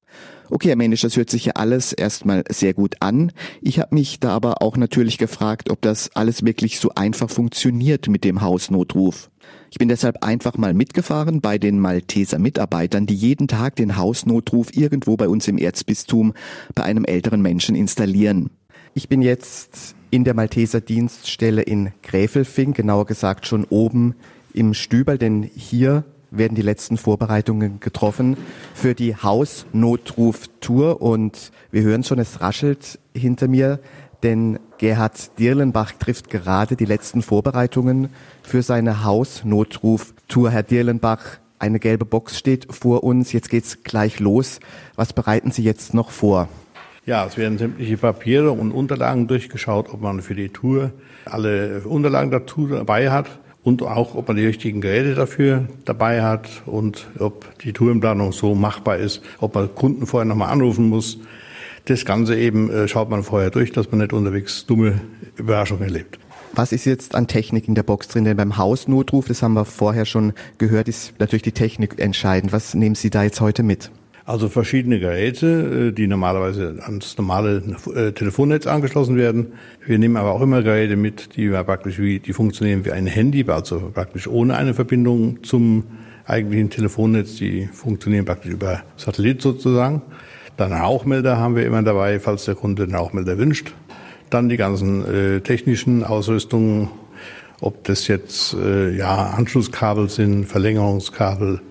Okay, 0.49 0.69
Herr 0.69 0.77
Mensch, 0.77 1.01
das 1.01 1.17
hört 1.17 1.29
sich 1.29 1.45
ja 1.45 1.53
alles 1.53 1.91
erstmal 1.91 2.43
sehr 2.49 2.73
gut 2.73 2.95
an. 3.01 3.33
Ich 3.61 3.79
habe 3.79 3.93
mich 3.93 4.21
da 4.21 4.29
aber 4.29 4.61
auch 4.61 4.77
natürlich 4.77 5.17
gefragt, 5.17 5.69
ob 5.69 5.81
das 5.81 6.15
alles 6.15 6.45
wirklich 6.45 6.79
so 6.79 6.91
einfach 6.95 7.29
funktioniert 7.29 8.07
mit 8.07 8.23
dem 8.23 8.39
Hausnotruf. 8.39 9.29
Ich 9.71 9.77
bin 9.77 9.89
deshalb 9.89 10.23
einfach 10.23 10.57
mal 10.57 10.73
mitgefahren 10.73 11.41
bei 11.41 11.57
den 11.57 11.79
Malteser 11.79 12.39
Mitarbeitern, 12.39 13.05
die 13.05 13.15
jeden 13.15 13.49
Tag 13.49 13.75
den 13.75 13.97
Hausnotruf 13.97 14.73
irgendwo 14.73 15.17
bei 15.17 15.27
uns 15.27 15.49
im 15.49 15.57
Erzbistum 15.57 16.33
bei 16.73 16.83
einem 16.83 17.03
älteren 17.03 17.41
Menschen 17.41 17.75
installieren. 17.75 18.49
Ich 18.93 19.09
bin 19.09 19.21
jetzt 19.21 19.95
in 20.17 20.23
der 20.23 20.33
Malteser 20.33 20.81
Dienststelle 20.81 21.61
in 21.61 21.91
Gräfelfing, 22.01 22.73
genauer 22.73 23.05
gesagt 23.05 23.45
schon 23.45 23.65
oben 23.65 24.15
im 24.51 24.73
Stübel, 24.73 25.19
denn 25.19 25.43
hier 25.43 26.05
werden 26.31 26.55
die 26.55 26.63
letzten 26.63 26.97
Vorbereitungen 26.97 27.79
getroffen 27.79 28.35
für 28.73 28.95
die 28.95 29.15
Hausnotruf-Tour 29.15 31.03
und 31.03 31.51
wir 31.69 31.83
hören 31.83 32.03
schon, 32.03 32.17
es 32.17 32.41
raschelt 32.41 32.97
hinter 33.15 33.47
mir, 33.47 33.79
denn 34.23 34.57
Gerhard 34.79 35.37
Dirlenbach 35.37 35.91
trifft 35.91 36.31
gerade 36.31 36.75
die 36.75 36.85
letzten 36.85 37.21
Vorbereitungen 37.21 38.09
für 38.41 38.63
seine 38.63 39.03
Hausnotruf-Tour. 39.03 40.49
Herr 40.49 40.63
Dirlenbach, 40.63 41.37
eine 41.59 41.77
gelbe 41.77 42.05
Box 42.05 42.39
steht 42.39 42.73
vor 42.73 43.03
uns, 43.03 43.33
jetzt 43.33 43.51
geht's 43.51 43.83
gleich 43.83 44.19
los. 44.19 44.61
Was 44.95 45.13
bereiten 45.13 45.51
Sie 45.51 45.61
jetzt 45.61 45.93
noch 45.93 46.09
vor? 46.09 46.49
Ja, 47.07 47.25
es 47.25 47.37
werden 47.37 47.57
sämtliche 47.57 47.95
Papiere 47.95 48.51
und 48.51 48.73
Unterlagen 48.73 49.27
durchgeschaut, 49.27 49.87
ob 49.93 50.01
man 50.01 50.21
für 50.21 50.35
die 50.35 50.49
Tour 50.49 50.91
alle 51.23 51.79
Unterlagen 51.85 52.31
dazu 52.31 52.67
dabei 52.67 53.11
hat 53.11 53.27
und 53.63 53.81
auch, 53.81 54.13
ob 54.15 54.27
man 54.27 54.35
die 54.35 54.45
richtigen 54.45 54.81
Geräte 54.81 55.15
dafür 55.15 55.69
dabei 55.85 56.21
hat 56.21 56.49
und 56.65 57.07
ob 57.17 57.57
die 57.59 57.71
Tourenplanung 57.71 58.33
so 58.33 58.55
machbar 58.55 58.97
ist, 58.97 59.21
ob 59.39 59.55
man 59.55 59.73
Kunden 59.73 60.05
vorher 60.05 60.25
nochmal 60.25 60.49
anrufen 60.49 60.89
muss. 60.89 61.17
Das 61.85 62.03
Ganze 62.03 62.37
eben 62.37 62.69
äh, 62.69 62.89
schaut 62.89 63.09
man 63.09 63.23
vorher 63.23 63.51
durch, 63.51 63.71
dass 63.71 63.89
man 63.89 64.01
nicht 64.01 64.11
unterwegs 64.11 64.65
dumme 64.65 64.99
Überraschungen 65.37 65.83
erlebt. 65.83 66.19
Was 66.51 66.73
ist 66.73 66.83
jetzt 66.83 67.15
an 67.15 67.27
Technik 67.27 67.69
in 67.69 67.75
der 67.75 67.83
Box 67.83 68.09
drin? 68.09 68.25
Denn 68.25 68.35
beim 68.35 68.57
Hausnotruf, 68.57 69.29
das 69.29 69.41
haben 69.41 69.53
wir 69.53 69.63
vorher 69.63 70.03
schon 70.03 70.33
gehört, 70.57 70.89
ist 70.89 71.17
natürlich 71.19 71.43
die 71.43 71.53
Technik 71.53 72.01
entscheidend. 72.01 72.51
Was 72.51 72.73
nehmen 72.73 72.95
Sie 72.95 73.09
da 73.09 73.23
jetzt 73.23 73.39
heute 73.39 73.63
mit? 73.63 73.91
Also 74.27 74.49
verschiedene 74.49 74.99
Geräte, 74.99 75.87
äh, 75.87 75.91
die 75.93 76.05
normalerweise 76.05 76.79
ans 76.81 77.17
normale 77.17 77.63
äh, 77.95 78.11
Telefonnetz 78.11 78.67
angeschlossen 78.67 79.15
werden. 79.15 79.53
Wir 79.85 79.97
nehmen 79.97 80.17
aber 80.17 80.33
auch 80.33 80.41
immer 80.41 80.61
Geräte 80.63 80.97
mit, 80.97 81.37
die 81.37 81.47
praktisch 81.47 81.97
wie, 81.97 82.19
die 82.19 82.33
funktionieren 82.33 82.83
wie 82.83 82.91
ein 82.91 83.07
Handy, 83.07 83.45
also 83.47 83.89
praktisch 83.93 84.27
ohne 84.27 84.57
eine 84.57 84.73
Verbindung 84.73 85.43
zum 85.43 85.85
eigentlichen 86.25 86.69
Telefonnetz. 86.69 87.37
Die 87.37 87.69
funktionieren 87.71 88.25
praktisch 88.25 88.51
über 88.51 88.81
Satellit 88.97 89.41
sozusagen. 89.41 90.01
Dann 90.57 90.73
Rauchmelder 90.73 91.37
haben 91.37 91.55
wir 91.55 91.65
immer 91.65 91.81
dabei, 91.81 92.19
falls 92.19 92.43
der 92.43 92.55
Kunde 92.55 92.83
einen 92.83 92.95
Rauchmelder 92.95 93.37
wünscht. 93.37 93.73
Dann 94.29 94.49
die 94.49 94.57
ganzen 94.57 95.05
äh, 95.05 95.39
technischen 95.39 96.03
Ausrüstungen, 96.03 96.89
ob 97.61 97.85
das 97.85 98.09
jetzt 98.09 98.55
äh, 98.55 98.93
ja 98.93 99.27
Anschlusskabel 99.37 100.09
sind, 100.09 100.47
Verlängerungskabel, 100.47 101.61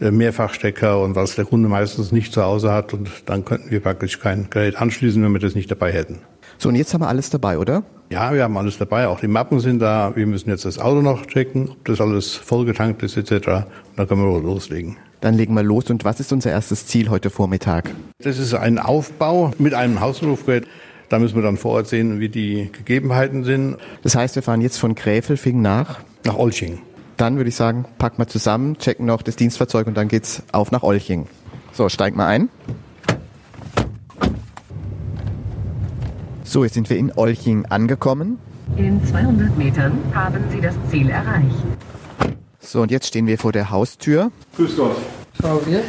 Mehrfachstecker 0.00 1.00
und 1.00 1.14
was 1.14 1.34
der 1.36 1.44
Kunde 1.44 1.68
meistens 1.68 2.12
nicht 2.12 2.32
zu 2.32 2.42
Hause 2.42 2.72
hat. 2.72 2.92
Und 2.94 3.08
dann 3.26 3.44
könnten 3.44 3.70
wir 3.70 3.80
praktisch 3.80 4.20
kein 4.20 4.48
Gerät 4.50 4.76
anschließen, 4.76 5.22
wenn 5.22 5.32
wir 5.32 5.40
das 5.40 5.54
nicht 5.54 5.70
dabei 5.70 5.92
hätten. 5.92 6.20
So, 6.58 6.68
und 6.68 6.76
jetzt 6.76 6.94
haben 6.94 7.00
wir 7.00 7.08
alles 7.08 7.30
dabei, 7.30 7.58
oder? 7.58 7.82
Ja, 8.10 8.32
wir 8.32 8.42
haben 8.42 8.56
alles 8.56 8.78
dabei. 8.78 9.08
Auch 9.08 9.20
die 9.20 9.28
Mappen 9.28 9.60
sind 9.60 9.80
da. 9.80 10.14
Wir 10.14 10.26
müssen 10.26 10.50
jetzt 10.50 10.64
das 10.64 10.78
Auto 10.78 11.00
noch 11.02 11.26
checken, 11.26 11.68
ob 11.70 11.84
das 11.84 12.00
alles 12.00 12.34
vollgetankt 12.34 13.02
ist 13.02 13.16
etc. 13.16 13.32
Und 13.32 13.66
dann 13.96 14.08
können 14.08 14.22
wir 14.22 14.40
loslegen. 14.40 14.96
Dann 15.20 15.34
legen 15.34 15.54
wir 15.54 15.62
los. 15.62 15.90
Und 15.90 16.04
was 16.04 16.20
ist 16.20 16.32
unser 16.32 16.50
erstes 16.50 16.86
Ziel 16.86 17.08
heute 17.08 17.30
Vormittag? 17.30 17.90
Das 18.22 18.38
ist 18.38 18.54
ein 18.54 18.78
Aufbau 18.78 19.52
mit 19.58 19.74
einem 19.74 20.00
Hausrufgerät. 20.00 20.66
Da 21.08 21.18
müssen 21.18 21.34
wir 21.34 21.42
dann 21.42 21.56
vor 21.56 21.72
Ort 21.72 21.86
sehen, 21.88 22.20
wie 22.20 22.28
die 22.28 22.70
Gegebenheiten 22.72 23.44
sind. 23.44 23.76
Das 24.02 24.16
heißt, 24.16 24.34
wir 24.36 24.42
fahren 24.42 24.60
jetzt 24.60 24.78
von 24.78 24.94
Gräfelfing 24.94 25.60
nach? 25.60 26.00
Nach 26.24 26.36
Olching. 26.36 26.80
Dann 27.16 27.36
würde 27.36 27.48
ich 27.48 27.56
sagen, 27.56 27.84
packen 27.98 28.18
wir 28.18 28.26
zusammen, 28.26 28.78
checken 28.78 29.06
noch 29.06 29.22
das 29.22 29.36
Dienstfahrzeug 29.36 29.86
und 29.86 29.94
dann 29.96 30.08
geht's 30.08 30.42
auf 30.52 30.72
nach 30.72 30.82
Olching. 30.82 31.26
So, 31.72 31.88
steig 31.88 32.16
mal 32.16 32.26
ein. 32.26 32.48
So, 36.42 36.64
jetzt 36.64 36.74
sind 36.74 36.90
wir 36.90 36.96
in 36.96 37.12
Olching 37.16 37.66
angekommen. 37.66 38.38
In 38.76 39.04
200 39.04 39.56
Metern 39.56 39.98
haben 40.14 40.44
Sie 40.50 40.60
das 40.60 40.74
Ziel 40.90 41.10
erreicht. 41.10 41.54
So, 42.60 42.80
und 42.82 42.90
jetzt 42.90 43.06
stehen 43.06 43.26
wir 43.26 43.38
vor 43.38 43.52
der 43.52 43.70
Haustür. 43.70 44.30
Grüß 44.56 44.76
Gott. 44.76 44.96
Frau 45.40 45.64
Wirt, 45.66 45.84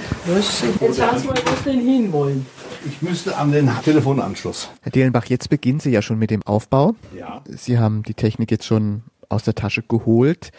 jetzt 0.81 0.95
sagen 0.95 1.19
Sie 1.19 1.27
mal, 1.27 1.35
wo 1.45 1.55
Sie 1.63 1.71
denn 1.71 1.85
hinwollen. 1.85 2.45
Ich 2.85 3.01
müsste 3.01 3.37
an 3.37 3.51
den 3.51 3.69
Telefonanschluss. 3.83 4.69
Herr 4.81 4.91
Dielenbach, 4.91 5.25
jetzt 5.25 5.49
beginnen 5.49 5.79
Sie 5.79 5.91
ja 5.91 6.01
schon 6.01 6.19
mit 6.19 6.29
dem 6.29 6.43
Aufbau. 6.43 6.95
Ja. 7.17 7.41
Sie 7.45 7.79
haben 7.79 8.03
die 8.03 8.13
Technik 8.13 8.51
jetzt 8.51 8.65
schon 8.65 9.03
aus 9.29 9.43
der 9.43 9.55
Tasche 9.55 9.81
geholt. 9.81 10.51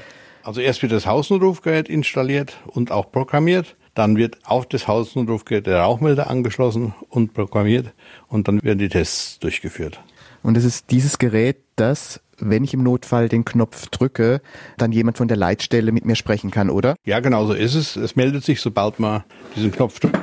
Also 0.47 0.61
erst 0.61 0.81
wird 0.83 0.93
das 0.93 1.07
Hausnotrufgerät 1.07 1.89
installiert 1.89 2.57
und 2.67 2.93
auch 2.93 3.11
programmiert. 3.11 3.75
Dann 3.95 4.17
wird 4.17 4.39
auf 4.45 4.65
das 4.65 4.87
Hausnotrufgerät 4.87 5.67
der 5.67 5.81
Rauchmelder 5.81 6.31
angeschlossen 6.31 6.95
und 7.09 7.35
programmiert 7.35 7.93
und 8.29 8.47
dann 8.47 8.63
werden 8.63 8.79
die 8.79 8.89
Tests 8.89 9.41
durchgeführt. 9.41 9.99
Und 10.45 10.57
es 10.57 10.65
ist 10.65 10.93
dieses 10.93 11.19
Gerät, 11.19 11.57
das, 11.75 12.21
wenn 12.39 12.63
ich 12.63 12.75
im 12.75 12.85
Notfall 12.85 13.29
den 13.29 13.45
Knopf 13.45 13.89
drücke, 13.89 14.41
dann 14.77 14.93
jemand 14.93 15.19
von 15.19 15.27
der 15.27 15.37
Leitstelle 15.37 15.91
mit 15.91 16.05
mir 16.05 16.15
sprechen 16.15 16.53
kann, 16.53 16.71
oder? 16.71 16.95
Ja, 17.05 17.19
genau 17.19 17.45
so 17.47 17.53
ist 17.53 17.75
es. 17.75 17.97
Es 17.97 18.15
meldet 18.15 18.45
sich, 18.45 18.61
sobald 18.61 19.01
man 19.01 19.25
diesen 19.57 19.73
Knopf 19.73 19.99
drückt, 19.99 20.17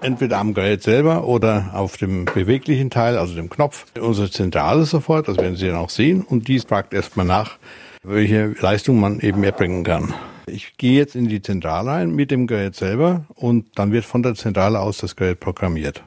entweder 0.00 0.38
am 0.38 0.54
Gerät 0.54 0.82
selber 0.82 1.24
oder 1.26 1.72
auf 1.74 1.98
dem 1.98 2.24
beweglichen 2.24 2.88
Teil, 2.88 3.18
also 3.18 3.34
dem 3.34 3.50
Knopf, 3.50 3.84
unsere 4.00 4.30
Zentrale 4.30 4.86
sofort, 4.86 5.28
das 5.28 5.36
werden 5.36 5.56
Sie 5.56 5.66
dann 5.66 5.76
auch 5.76 5.90
sehen, 5.90 6.22
und 6.22 6.48
dies 6.48 6.64
fragt 6.64 6.94
erstmal 6.94 7.26
nach, 7.26 7.58
welche 8.02 8.54
Leistung 8.60 8.98
man 8.98 9.20
eben 9.20 9.44
erbringen 9.44 9.84
kann. 9.84 10.14
Ich 10.46 10.76
gehe 10.76 10.98
jetzt 10.98 11.14
in 11.14 11.28
die 11.28 11.42
Zentrale 11.42 11.92
ein 11.92 12.10
mit 12.10 12.30
dem 12.30 12.46
Gerät 12.46 12.74
selber 12.74 13.24
und 13.34 13.78
dann 13.78 13.92
wird 13.92 14.04
von 14.04 14.22
der 14.22 14.34
Zentrale 14.34 14.80
aus 14.80 14.98
das 14.98 15.16
Gerät 15.16 15.40
programmiert. 15.40 16.02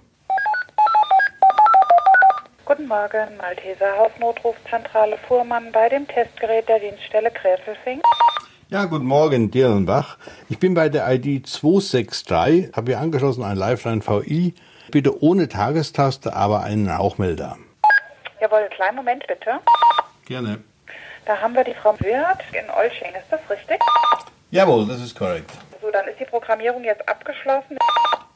Guten 2.65 2.87
Morgen, 2.87 3.37
Malteser 3.37 3.97
Hausnotrufzentrale 3.97 5.17
Fuhrmann 5.27 5.71
bei 5.71 5.89
dem 5.89 6.07
Testgerät 6.07 6.67
der 6.67 6.79
Dienststelle 6.79 7.29
Gräfelfing. 7.29 8.01
Ja, 8.69 8.85
guten 8.85 9.05
Morgen, 9.05 9.51
Dirlenbach. 9.51 10.17
Ich 10.49 10.57
bin 10.57 10.73
bei 10.73 10.89
der 10.89 11.07
ID 11.13 11.45
263, 11.45 12.71
habe 12.75 12.91
hier 12.91 12.99
angeschlossen 12.99 13.43
ein 13.43 13.57
Lifeline 13.57 14.01
VI. 14.01 14.55
Bitte 14.91 15.21
ohne 15.21 15.47
Tagestaste, 15.47 16.35
aber 16.35 16.63
einen 16.63 16.89
Rauchmelder. 16.89 17.57
Jawohl, 18.41 18.67
kleinen 18.75 18.95
Moment 18.95 19.25
bitte. 19.27 19.59
Gerne. 20.25 20.63
Da 21.25 21.37
haben 21.39 21.53
wir 21.55 21.63
die 21.63 21.73
Frau 21.73 21.97
Wirth 21.99 22.43
in 22.51 22.69
Olsching, 22.69 23.13
ist 23.15 23.31
das 23.31 23.39
richtig? 23.49 23.79
Jawohl, 24.51 24.85
das 24.87 25.01
ist 25.01 25.15
korrekt. 25.15 25.49
So, 25.81 25.89
dann 25.89 26.05
ist 26.07 26.19
die 26.19 26.25
Programmierung 26.25 26.83
jetzt 26.83 27.07
abgeschlossen. 27.07 27.77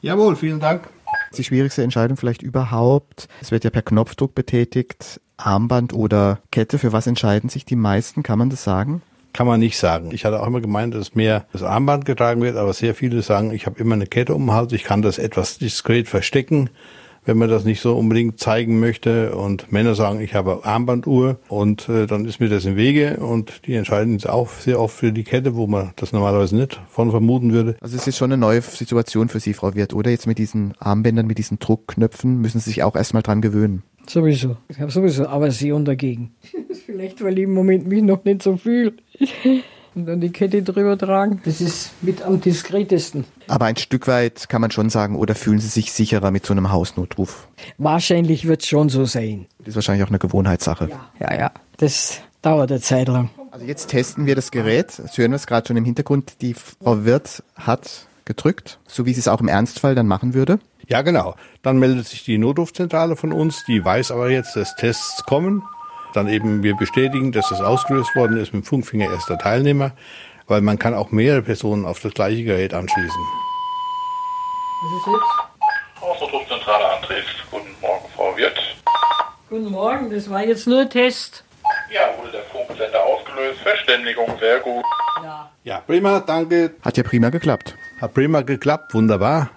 Jawohl, 0.00 0.36
vielen 0.36 0.58
Dank. 0.58 0.88
Die 1.36 1.44
schwierigste 1.44 1.82
Entscheidung 1.82 2.16
vielleicht 2.16 2.42
überhaupt. 2.42 3.28
Es 3.40 3.50
wird 3.50 3.64
ja 3.64 3.70
per 3.70 3.82
Knopfdruck 3.82 4.34
betätigt. 4.34 5.20
Armband 5.36 5.92
oder 5.92 6.40
Kette. 6.50 6.78
Für 6.78 6.92
was 6.92 7.06
entscheiden 7.06 7.50
sich 7.50 7.64
die 7.64 7.76
meisten? 7.76 8.22
Kann 8.22 8.38
man 8.38 8.50
das 8.50 8.64
sagen? 8.64 9.02
Kann 9.34 9.46
man 9.46 9.60
nicht 9.60 9.78
sagen. 9.78 10.10
Ich 10.12 10.24
hatte 10.24 10.40
auch 10.40 10.46
immer 10.46 10.60
gemeint, 10.60 10.94
dass 10.94 11.14
mehr 11.14 11.46
das 11.52 11.62
Armband 11.62 12.06
getragen 12.06 12.40
wird, 12.40 12.56
aber 12.56 12.72
sehr 12.72 12.94
viele 12.94 13.20
sagen, 13.22 13.52
ich 13.52 13.66
habe 13.66 13.78
immer 13.78 13.94
eine 13.94 14.06
Kette 14.06 14.34
um 14.34 14.46
den 14.46 14.54
Hals, 14.54 14.72
ich 14.72 14.84
kann 14.84 15.02
das 15.02 15.18
etwas 15.18 15.58
diskret 15.58 16.08
verstecken, 16.08 16.70
wenn 17.28 17.38
man 17.38 17.50
das 17.50 17.64
nicht 17.64 17.80
so 17.80 17.94
unbedingt 17.94 18.40
zeigen 18.40 18.80
möchte. 18.80 19.36
Und 19.36 19.70
Männer 19.70 19.94
sagen, 19.94 20.20
ich 20.20 20.34
habe 20.34 20.64
Armbanduhr 20.64 21.38
und 21.48 21.88
äh, 21.88 22.06
dann 22.06 22.24
ist 22.24 22.40
mir 22.40 22.48
das 22.48 22.64
im 22.64 22.74
Wege 22.74 23.18
und 23.18 23.66
die 23.66 23.74
entscheiden 23.74 24.18
sich 24.18 24.28
auch 24.28 24.48
sehr 24.48 24.80
oft 24.80 24.96
für 24.96 25.12
die 25.12 25.24
Kette, 25.24 25.54
wo 25.54 25.66
man 25.66 25.92
das 25.96 26.12
normalerweise 26.12 26.56
nicht 26.56 26.80
von 26.88 27.10
vermuten 27.10 27.52
würde. 27.52 27.76
Also 27.82 27.96
es 27.96 28.06
ist 28.06 28.16
schon 28.16 28.32
eine 28.32 28.40
neue 28.40 28.62
Situation 28.62 29.28
für 29.28 29.40
Sie, 29.40 29.52
Frau 29.52 29.74
Wirth, 29.74 29.92
oder? 29.92 30.10
Jetzt 30.10 30.26
mit 30.26 30.38
diesen 30.38 30.72
Armbändern, 30.78 31.26
mit 31.26 31.36
diesen 31.36 31.58
Druckknöpfen 31.58 32.40
müssen 32.40 32.60
Sie 32.60 32.70
sich 32.70 32.82
auch 32.82 32.96
erstmal 32.96 33.22
dran 33.22 33.42
gewöhnen. 33.42 33.82
Sowieso. 34.08 34.56
Ich 34.68 34.80
habe 34.80 34.90
sowieso 34.90 35.26
Aversion 35.28 35.84
dagegen. 35.84 36.32
Vielleicht, 36.86 37.22
weil 37.22 37.36
ich 37.36 37.44
im 37.44 37.52
Moment 37.52 37.86
mich 37.86 38.02
noch 38.02 38.24
nicht 38.24 38.42
so 38.42 38.56
fühle. 38.56 38.94
Und 39.98 40.06
dann 40.06 40.20
die 40.20 40.30
Kette 40.30 40.62
drüber 40.62 40.96
tragen. 40.96 41.40
Das 41.44 41.60
ist 41.60 41.90
mit 42.02 42.22
am 42.22 42.40
diskretesten. 42.40 43.24
Aber 43.48 43.66
ein 43.66 43.76
Stück 43.76 44.06
weit 44.06 44.48
kann 44.48 44.60
man 44.60 44.70
schon 44.70 44.90
sagen, 44.90 45.16
oder 45.16 45.34
fühlen 45.34 45.58
Sie 45.58 45.68
sich 45.68 45.92
sicherer 45.92 46.30
mit 46.30 46.46
so 46.46 46.54
einem 46.54 46.70
Hausnotruf? 46.70 47.48
Wahrscheinlich 47.78 48.46
wird 48.46 48.62
es 48.62 48.68
schon 48.68 48.88
so 48.88 49.04
sein. 49.04 49.46
Das 49.58 49.68
ist 49.68 49.74
wahrscheinlich 49.74 50.04
auch 50.04 50.10
eine 50.10 50.18
Gewohnheitssache. 50.18 50.88
Ja, 51.20 51.34
ja. 51.34 51.50
Das 51.78 52.20
dauert 52.42 52.70
eine 52.70 52.80
Zeit 52.80 53.08
lang. 53.08 53.30
Also 53.50 53.66
jetzt 53.66 53.88
testen 53.88 54.26
wir 54.26 54.36
das 54.36 54.50
Gerät. 54.50 54.92
Sie 54.92 55.22
hören 55.22 55.32
wir 55.32 55.36
es 55.36 55.46
gerade 55.46 55.66
schon 55.66 55.76
im 55.76 55.84
Hintergrund. 55.84 56.40
Die 56.42 56.54
Frau 56.54 57.04
Wirth 57.04 57.42
hat 57.56 58.06
gedrückt, 58.24 58.78
so 58.86 59.06
wie 59.06 59.14
sie 59.14 59.20
es 59.20 59.28
auch 59.28 59.40
im 59.40 59.48
Ernstfall 59.48 59.94
dann 59.94 60.06
machen 60.06 60.34
würde. 60.34 60.60
Ja, 60.86 61.02
genau. 61.02 61.34
Dann 61.62 61.78
meldet 61.78 62.06
sich 62.06 62.24
die 62.24 62.38
Notrufzentrale 62.38 63.16
von 63.16 63.32
uns, 63.32 63.64
die 63.66 63.84
weiß 63.84 64.10
aber 64.10 64.30
jetzt, 64.30 64.54
dass 64.54 64.76
Tests 64.76 65.24
kommen. 65.24 65.62
Dann 66.14 66.28
eben 66.28 66.62
wir 66.62 66.74
bestätigen, 66.74 67.32
dass 67.32 67.48
das 67.48 67.60
ausgelöst 67.60 68.14
worden 68.16 68.38
ist 68.38 68.52
mit 68.54 68.64
dem 68.64 68.66
Funkfinger 68.66 69.10
erster 69.10 69.38
Teilnehmer, 69.38 69.92
weil 70.46 70.60
man 70.62 70.78
kann 70.78 70.94
auch 70.94 71.10
mehrere 71.10 71.42
Personen 71.42 71.84
auf 71.84 72.00
das 72.00 72.14
gleiche 72.14 72.44
Gerät 72.44 72.74
anschließen. 72.74 73.22
Was 74.82 74.92
ist 74.92 75.06
jetzt? 75.06 76.00
Hausnotrufzentrale 76.00 76.88
Andres. 76.96 77.24
Guten 77.50 77.74
Morgen, 77.80 78.08
Frau 78.16 78.36
Wirth. 78.36 78.58
Guten 79.50 79.70
Morgen, 79.70 80.10
das 80.10 80.30
war 80.30 80.44
jetzt 80.44 80.66
nur 80.66 80.82
ein 80.82 80.90
Test. 80.90 81.44
Ja, 81.92 82.00
wurde 82.18 82.32
der 82.32 82.44
Funksender 82.44 83.02
ausgelöst. 83.04 83.60
Verständigung, 83.60 84.38
sehr 84.38 84.60
gut. 84.60 84.84
Ja. 85.22 85.50
Ja, 85.64 85.80
prima, 85.80 86.20
danke. 86.20 86.74
Hat 86.82 86.96
ja 86.96 87.02
prima 87.02 87.30
geklappt. 87.30 87.74
Hat 88.00 88.14
prima 88.14 88.42
geklappt, 88.42 88.94
wunderbar. 88.94 89.50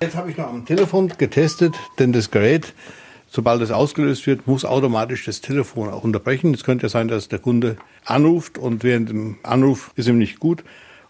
Jetzt 0.00 0.16
habe 0.16 0.30
ich 0.30 0.36
noch 0.36 0.48
am 0.48 0.64
Telefon 0.64 1.08
getestet, 1.18 1.74
denn 1.98 2.12
das 2.12 2.30
Gerät, 2.30 2.72
sobald 3.28 3.62
es 3.62 3.70
ausgelöst 3.70 4.26
wird, 4.26 4.46
muss 4.46 4.64
automatisch 4.64 5.24
das 5.24 5.40
Telefon 5.40 5.88
auch 5.88 6.04
unterbrechen. 6.04 6.54
Es 6.54 6.64
könnte 6.64 6.84
ja 6.86 6.88
sein, 6.88 7.08
dass 7.08 7.28
der 7.28 7.38
Kunde 7.38 7.76
anruft 8.04 8.58
und 8.58 8.82
während 8.82 9.08
dem 9.08 9.36
Anruf 9.42 9.92
ist 9.96 10.08
ihm 10.08 10.18
nicht 10.18 10.40
gut. 10.40 10.64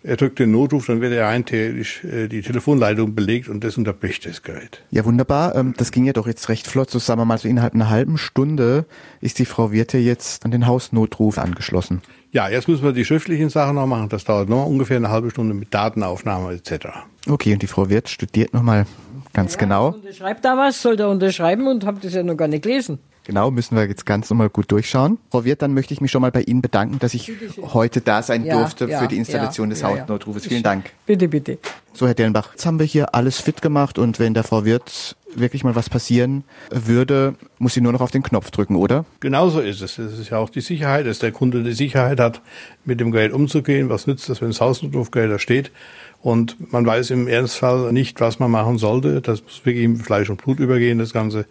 Er 0.04 0.16
drückt 0.16 0.38
den 0.38 0.52
Notruf, 0.52 0.86
dann 0.86 1.00
wird 1.00 1.12
er 1.12 1.26
rein 1.26 1.44
theoretisch 1.44 2.04
äh, 2.04 2.28
die 2.28 2.40
Telefonleitung 2.40 3.16
belegt 3.16 3.48
und 3.48 3.64
das 3.64 3.76
unterbricht 3.76 4.26
das 4.26 4.42
Gerät. 4.44 4.84
Ja, 4.92 5.04
wunderbar. 5.04 5.56
Ähm, 5.56 5.74
Das 5.76 5.90
ging 5.90 6.04
ja 6.04 6.12
doch 6.12 6.28
jetzt 6.28 6.48
recht 6.48 6.68
flott. 6.68 6.88
So 6.88 7.00
sagen 7.00 7.20
wir 7.20 7.24
mal, 7.24 7.36
so 7.36 7.48
innerhalb 7.48 7.74
einer 7.74 7.90
halben 7.90 8.16
Stunde 8.16 8.86
ist 9.20 9.40
die 9.40 9.44
Frau 9.44 9.72
Wirte 9.72 9.98
jetzt 9.98 10.44
an 10.44 10.52
den 10.52 10.68
Hausnotruf 10.68 11.38
angeschlossen. 11.38 12.00
Ja, 12.30 12.48
jetzt 12.48 12.68
müssen 12.68 12.84
wir 12.84 12.92
die 12.92 13.04
schriftlichen 13.04 13.48
Sachen 13.48 13.74
noch 13.74 13.86
machen. 13.86 14.08
Das 14.08 14.24
dauert 14.24 14.48
noch 14.48 14.66
ungefähr 14.66 14.98
eine 14.98 15.10
halbe 15.10 15.30
Stunde 15.30 15.54
mit 15.54 15.74
Datenaufnahme 15.74 16.52
etc. 16.52 16.86
Okay, 17.28 17.54
und 17.54 17.62
die 17.62 17.66
Frau 17.66 17.90
Wirth 17.90 18.08
studiert 18.08 18.54
nochmal 18.54 18.86
ganz 19.32 19.58
genau. 19.58 19.88
Unterschreibt 19.88 20.44
da 20.44 20.56
was, 20.56 20.80
soll 20.80 20.96
da 20.96 21.06
unterschreiben 21.08 21.66
und 21.66 21.84
habt 21.84 22.04
das 22.04 22.14
ja 22.14 22.22
noch 22.22 22.36
gar 22.36 22.48
nicht 22.48 22.62
gelesen. 22.62 22.98
Genau, 23.28 23.50
müssen 23.50 23.76
wir 23.76 23.86
jetzt 23.86 24.06
ganz 24.06 24.30
nochmal 24.30 24.48
gut 24.48 24.72
durchschauen. 24.72 25.18
Frau 25.30 25.44
Wirth, 25.44 25.60
dann 25.60 25.74
möchte 25.74 25.92
ich 25.92 26.00
mich 26.00 26.10
schon 26.10 26.22
mal 26.22 26.30
bei 26.30 26.40
Ihnen 26.40 26.62
bedanken, 26.62 26.98
dass 26.98 27.12
ich 27.12 27.30
heute 27.74 28.00
da 28.00 28.22
sein 28.22 28.42
Ja, 28.42 28.58
durfte 28.58 28.86
ja, 28.86 29.00
für 29.00 29.06
die 29.06 29.18
Installation 29.18 29.68
ja, 29.68 29.74
des. 29.74 29.84
Hausnotrufes. 29.84 30.46
Vielen 30.46 30.62
Dank. 30.62 30.92
Bitte, 31.04 31.28
bitte. 31.28 31.58
So, 31.92 32.06
Herr 32.06 32.14
Dellenbach, 32.14 32.52
jetzt 32.52 32.64
haben 32.64 32.78
wir 32.78 32.86
hier 32.86 33.14
alles 33.14 33.38
fit 33.38 33.60
gemacht 33.60 33.98
und 33.98 34.18
wenn 34.18 34.32
der 34.32 34.44
Frau 34.44 34.64
Wirth 34.64 35.14
wirklich 35.34 35.62
mal 35.62 35.74
was 35.74 35.90
passieren 35.90 36.42
würde, 36.70 37.34
muss 37.58 37.74
sie 37.74 37.82
nur 37.82 37.92
noch 37.92 38.00
auf 38.00 38.10
den 38.10 38.22
Knopf 38.22 38.50
drücken, 38.50 38.76
oder? 38.76 39.04
Genauso 39.20 39.60
ist 39.60 39.82
es. 39.82 39.98
Es 39.98 40.18
ist 40.18 40.30
ja 40.30 40.38
auch 40.38 40.48
die 40.48 40.62
Sicherheit, 40.62 41.06
dass 41.06 41.18
der 41.18 41.30
Kunde 41.30 41.62
die 41.62 41.74
Sicherheit 41.74 42.20
hat, 42.20 42.40
mit 42.86 42.98
dem 42.98 43.10
Gerät 43.10 43.34
umzugehen. 43.34 43.90
Was 43.90 44.06
nützt 44.06 44.30
das, 44.30 44.40
wenn 44.40 44.48
das 44.48 44.62
Hausnotrufgerät 44.62 45.30
da 45.30 45.38
steht? 45.38 45.70
Und 46.22 46.72
man 46.72 46.86
weiß 46.86 47.10
im 47.10 47.28
Ernstfall 47.28 47.92
nicht, 47.92 48.22
was 48.22 48.38
man 48.38 48.50
machen 48.50 48.78
sollte. 48.78 49.20
Das 49.20 49.42
muss 49.42 49.66
wirklich 49.66 49.84
in 49.84 49.96
Fleisch 49.98 50.30
und 50.30 50.42
Blut 50.42 50.60
übergehen, 50.60 50.98
das 50.98 51.12
Ganze. 51.12 51.44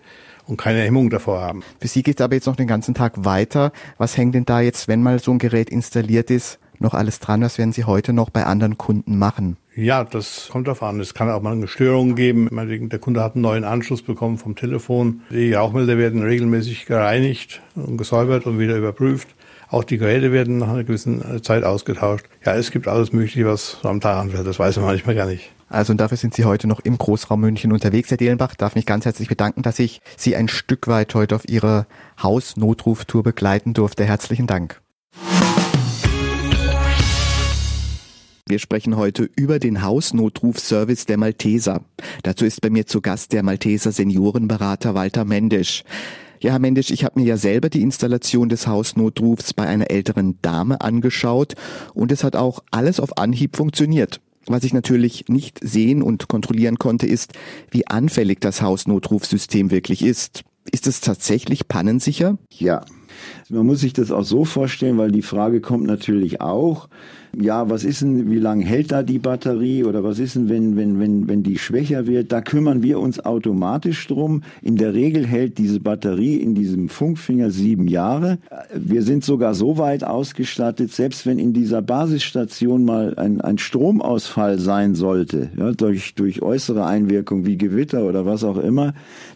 Und 0.47 0.57
keine 0.57 0.81
Hemmung 0.81 1.09
davor 1.09 1.41
haben. 1.41 1.61
Für 1.79 1.87
Sie 1.87 2.03
geht 2.03 2.19
es 2.19 2.23
aber 2.23 2.35
jetzt 2.35 2.45
noch 2.45 2.55
den 2.55 2.67
ganzen 2.67 2.93
Tag 2.93 3.25
weiter. 3.25 3.71
Was 3.97 4.15
hängt 4.15 4.33
denn 4.33 4.45
da 4.45 4.61
jetzt, 4.61 4.87
wenn 4.87 5.03
mal 5.03 5.19
so 5.19 5.31
ein 5.31 5.39
Gerät 5.39 5.69
installiert 5.69 6.31
ist, 6.31 6.59
noch 6.79 6.93
alles 6.93 7.19
dran? 7.19 7.41
Was 7.41 7.57
werden 7.57 7.73
Sie 7.73 7.83
heute 7.83 8.13
noch 8.13 8.29
bei 8.29 8.45
anderen 8.45 8.77
Kunden 8.77 9.19
machen? 9.19 9.57
Ja, 9.75 10.03
das 10.03 10.47
kommt 10.51 10.67
darauf 10.67 10.81
an. 10.81 10.99
Es 10.99 11.13
kann 11.13 11.29
auch 11.29 11.41
mal 11.41 11.51
eine 11.51 11.67
Störung 11.67 12.15
geben. 12.15 12.49
Der 12.89 12.99
Kunde 12.99 13.21
hat 13.21 13.35
einen 13.35 13.41
neuen 13.41 13.63
Anschluss 13.63 14.01
bekommen 14.01 14.37
vom 14.37 14.55
Telefon. 14.55 15.21
Die 15.29 15.53
Rauchmelder 15.53 15.97
werden 15.97 16.23
regelmäßig 16.23 16.85
gereinigt 16.85 17.61
und 17.75 17.97
gesäubert 17.97 18.45
und 18.45 18.57
wieder 18.57 18.77
überprüft. 18.77 19.27
Auch 19.69 19.83
die 19.83 19.97
Geräte 19.97 20.31
werden 20.31 20.59
nach 20.59 20.69
einer 20.69 20.85
gewissen 20.85 21.43
Zeit 21.43 21.65
ausgetauscht. 21.65 22.25
Ja, 22.45 22.55
es 22.55 22.71
gibt 22.71 22.87
alles 22.87 23.11
Mögliche, 23.11 23.45
was 23.45 23.79
am 23.83 23.99
Tag 23.99 24.17
anfällt. 24.17 24.47
Das 24.47 24.57
weiß 24.57 24.77
man 24.77 24.85
manchmal 24.85 25.13
gar 25.13 25.27
nicht. 25.27 25.51
Also 25.69 25.91
und 25.91 25.97
dafür 25.97 26.17
sind 26.17 26.33
Sie 26.33 26.45
heute 26.45 26.67
noch 26.67 26.79
im 26.79 26.97
Großraum 26.97 27.41
München 27.41 27.73
unterwegs, 27.73 28.09
Herr 28.09 28.17
Dehlenbach. 28.17 28.55
Darf 28.55 28.75
mich 28.75 28.85
ganz 28.85 29.05
herzlich 29.05 29.27
bedanken, 29.27 29.63
dass 29.63 29.79
ich 29.79 30.01
Sie 30.15 30.35
ein 30.35 30.47
Stück 30.47 30.87
weit 30.87 31.13
heute 31.13 31.35
auf 31.35 31.47
Ihrer 31.49 31.87
Hausnotruftour 32.21 33.23
begleiten 33.23 33.73
durfte. 33.73 34.05
Herzlichen 34.05 34.47
Dank. 34.47 34.81
Wir 38.49 38.59
sprechen 38.59 38.95
heute 38.95 39.29
über 39.35 39.59
den 39.59 39.81
Hausnotrufservice 39.83 41.05
der 41.05 41.17
Malteser. 41.17 41.81
Dazu 42.23 42.45
ist 42.45 42.61
bei 42.61 42.69
mir 42.69 42.85
zu 42.85 43.01
Gast 43.01 43.33
der 43.33 43.43
Malteser 43.43 43.91
Seniorenberater 43.91 44.95
Walter 44.95 45.25
Mendisch. 45.25 45.83
Ja, 46.39 46.51
Herr 46.51 46.59
Mendisch, 46.59 46.91
ich 46.91 47.03
habe 47.03 47.19
mir 47.19 47.25
ja 47.25 47.35
selber 47.35 47.69
die 47.69 47.81
Installation 47.81 48.47
des 48.47 48.67
Hausnotrufs 48.67 49.53
bei 49.53 49.67
einer 49.67 49.91
älteren 49.91 50.39
Dame 50.41 50.79
angeschaut 50.79 51.55
und 51.93 52.11
es 52.13 52.23
hat 52.23 52.37
auch 52.37 52.63
alles 52.71 53.01
auf 53.01 53.17
Anhieb 53.17 53.57
funktioniert. 53.57 54.21
Was 54.47 54.63
ich 54.63 54.73
natürlich 54.73 55.25
nicht 55.27 55.59
sehen 55.61 56.01
und 56.01 56.27
kontrollieren 56.27 56.79
konnte, 56.79 57.05
ist, 57.05 57.33
wie 57.71 57.87
anfällig 57.87 58.39
das 58.39 58.61
Hausnotrufsystem 58.61 59.71
wirklich 59.71 60.03
ist. 60.03 60.43
Ist 60.71 60.87
es 60.87 61.01
tatsächlich 61.01 61.67
pannensicher? 61.67 62.37
Ja. 62.51 62.85
Man 63.49 63.65
muss 63.65 63.79
sich 63.79 63.93
das 63.93 64.11
auch 64.11 64.23
so 64.23 64.45
vorstellen, 64.45 64.97
weil 64.97 65.11
die 65.11 65.21
Frage 65.21 65.61
kommt 65.61 65.85
natürlich 65.85 66.41
auch, 66.41 66.89
ja, 67.39 67.69
was 67.69 67.83
ist 67.83 68.01
denn, 68.01 68.31
wie 68.31 68.39
lange 68.39 68.65
hält 68.65 68.91
da 68.91 69.03
die 69.03 69.19
Batterie 69.19 69.83
oder 69.83 70.03
was 70.03 70.19
ist 70.19 70.35
denn, 70.35 70.49
wenn, 70.49 70.75
wenn, 70.75 70.99
wenn, 70.99 71.27
wenn 71.27 71.43
die 71.43 71.57
schwächer 71.57 72.07
wird? 72.07 72.31
Da 72.31 72.41
kümmern 72.41 72.81
wir 72.83 72.99
uns 72.99 73.19
automatisch 73.19 74.07
drum. 74.07 74.41
In 74.61 74.75
der 74.75 74.93
Regel 74.93 75.25
hält 75.25 75.57
diese 75.57 75.79
Batterie 75.79 76.37
in 76.37 76.55
diesem 76.55 76.89
Funkfinger 76.89 77.51
sieben 77.51 77.87
Jahre. 77.87 78.39
Wir 78.73 79.03
sind 79.03 79.23
sogar 79.23 79.53
so 79.53 79.77
weit 79.77 80.03
ausgestattet, 80.03 80.91
selbst 80.91 81.25
wenn 81.25 81.37
in 81.37 81.53
dieser 81.53 81.81
Basisstation 81.81 82.85
mal 82.85 83.15
ein, 83.17 83.41
ein 83.41 83.57
Stromausfall 83.57 84.59
sein 84.59 84.95
sollte, 84.95 85.49
ja, 85.57 85.71
durch, 85.71 86.15
durch 86.15 86.41
äußere 86.41 86.85
Einwirkung 86.85 87.45
wie 87.45 87.57
Gewitter 87.57 88.05
oder 88.05 88.25
was 88.25 88.43
auch 88.43 88.57
immer, 88.57 88.93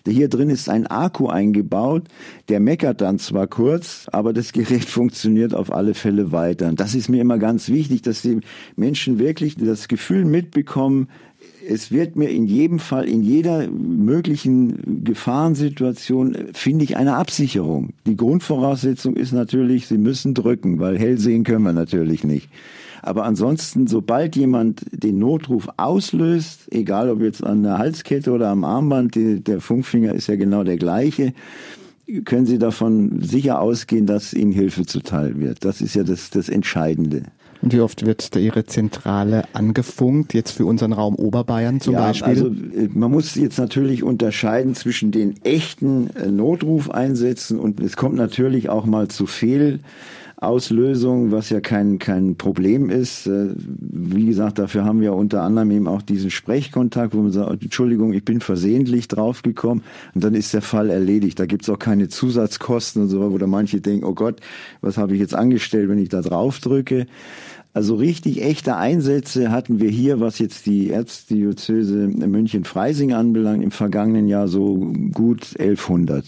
hier 0.07 0.29
drin 0.29 0.49
ist 0.49 0.69
ein 0.69 0.87
Akku 0.87 1.27
eingebaut, 1.27 2.03
der 2.49 2.59
meckert 2.59 3.01
dann 3.01 3.19
zwar 3.19 3.47
kurz, 3.47 4.07
aber 4.11 4.33
das 4.33 4.51
Gerät 4.51 4.85
funktioniert 4.89 5.53
auf 5.53 5.71
alle 5.71 5.93
Fälle 5.93 6.31
weiter. 6.31 6.67
Und 6.67 6.79
das 6.79 6.95
ist 6.95 7.09
mir 7.09 7.21
immer 7.21 7.37
ganz 7.37 7.69
wichtig, 7.69 8.01
dass 8.01 8.21
die 8.21 8.39
Menschen 8.75 9.19
wirklich 9.19 9.55
das 9.57 9.87
Gefühl 9.87 10.25
mitbekommen, 10.25 11.07
es 11.67 11.91
wird 11.91 12.15
mir 12.15 12.29
in 12.29 12.47
jedem 12.47 12.79
Fall, 12.79 13.07
in 13.07 13.21
jeder 13.21 13.67
möglichen 13.67 15.03
Gefahrensituation, 15.03 16.35
äh, 16.35 16.45
finde 16.53 16.83
ich 16.83 16.97
eine 16.97 17.15
Absicherung. 17.15 17.93
Die 18.05 18.17
Grundvoraussetzung 18.17 19.15
ist 19.15 19.31
natürlich, 19.31 19.87
Sie 19.87 19.97
müssen 19.97 20.33
drücken, 20.33 20.79
weil 20.79 20.97
hell 20.97 21.17
sehen 21.17 21.43
können 21.43 21.63
wir 21.63 21.73
natürlich 21.73 22.23
nicht. 22.23 22.49
Aber 23.01 23.25
ansonsten, 23.25 23.87
sobald 23.87 24.35
jemand 24.35 24.85
den 24.91 25.19
Notruf 25.19 25.67
auslöst, 25.77 26.67
egal 26.71 27.09
ob 27.09 27.21
jetzt 27.21 27.43
an 27.43 27.63
der 27.63 27.77
Halskette 27.77 28.31
oder 28.31 28.49
am 28.49 28.63
Armband, 28.63 29.15
die, 29.15 29.41
der 29.41 29.59
Funkfinger 29.59 30.13
ist 30.13 30.27
ja 30.27 30.35
genau 30.35 30.63
der 30.63 30.77
gleiche, 30.77 31.33
können 32.25 32.45
Sie 32.45 32.59
davon 32.59 33.21
sicher 33.21 33.61
ausgehen, 33.61 34.05
dass 34.05 34.33
Ihnen 34.33 34.51
Hilfe 34.51 34.85
zuteil 34.85 35.39
wird. 35.39 35.63
Das 35.65 35.81
ist 35.81 35.95
ja 35.95 36.03
das, 36.03 36.29
das 36.29 36.49
Entscheidende. 36.49 37.23
Und 37.61 37.73
wie 37.73 37.79
oft 37.79 38.05
wird 38.05 38.35
da 38.35 38.39
Ihre 38.39 38.65
Zentrale 38.65 39.43
angefunkt, 39.53 40.33
jetzt 40.33 40.51
für 40.51 40.65
unseren 40.65 40.93
Raum 40.93 41.15
Oberbayern 41.15 41.79
zum 41.79 41.93
ja, 41.93 42.07
Beispiel? 42.07 42.29
Also 42.29 42.47
äh, 42.47 42.89
man 42.91 43.11
muss 43.11 43.35
jetzt 43.35 43.59
natürlich 43.59 44.03
unterscheiden 44.03 44.73
zwischen 44.73 45.11
den 45.11 45.35
echten 45.43 46.09
äh, 46.15 46.27
Notrufeinsätzen 46.27 47.59
und 47.59 47.79
es 47.79 47.97
kommt 47.97 48.15
natürlich 48.15 48.69
auch 48.69 48.85
mal 48.85 49.09
zu 49.09 49.27
Fehlauslösungen, 50.41 51.31
was 51.31 51.51
ja 51.51 51.61
kein, 51.61 51.99
kein 51.99 52.35
Problem 52.35 52.89
ist. 52.89 53.27
Äh, 53.27 53.49
Wie 53.55 54.25
gesagt, 54.25 54.57
dafür 54.57 54.85
haben 54.85 54.99
wir 54.99 55.13
unter 55.13 55.43
anderem 55.43 55.69
eben 55.69 55.87
auch 55.87 56.01
diesen 56.01 56.31
Sprechkontakt, 56.31 57.13
wo 57.13 57.21
man 57.21 57.31
sagt, 57.31 57.61
Entschuldigung, 57.61 58.11
ich 58.13 58.25
bin 58.25 58.41
versehentlich 58.41 59.07
draufgekommen 59.07 59.83
und 60.15 60.23
dann 60.23 60.33
ist 60.33 60.51
der 60.53 60.63
Fall 60.63 60.89
erledigt. 60.89 61.39
Da 61.39 61.45
gibt's 61.45 61.69
auch 61.69 61.77
keine 61.77 62.09
Zusatzkosten 62.09 63.03
und 63.03 63.09
so, 63.09 63.31
wo 63.31 63.37
da 63.37 63.45
manche 63.45 63.81
denken, 63.81 64.03
oh 64.03 64.15
Gott, 64.15 64.39
was 64.81 64.97
habe 64.97 65.13
ich 65.13 65.19
jetzt 65.19 65.35
angestellt, 65.35 65.89
wenn 65.89 65.99
ich 65.99 66.09
da 66.09 66.21
drauf 66.21 66.59
drücke. 66.59 67.05
Also 67.73 67.95
richtig 67.95 68.41
echte 68.41 68.75
Einsätze 68.75 69.51
hatten 69.51 69.79
wir 69.79 69.89
hier, 69.89 70.19
was 70.19 70.39
jetzt 70.39 70.65
die 70.65 70.89
Erzdiözese 70.89 72.07
München-Freising 72.07 73.13
anbelangt, 73.13 73.63
im 73.63 73.71
vergangenen 73.71 74.27
Jahr 74.27 74.47
so 74.47 74.91
gut 75.13 75.55
1100. 75.59 76.25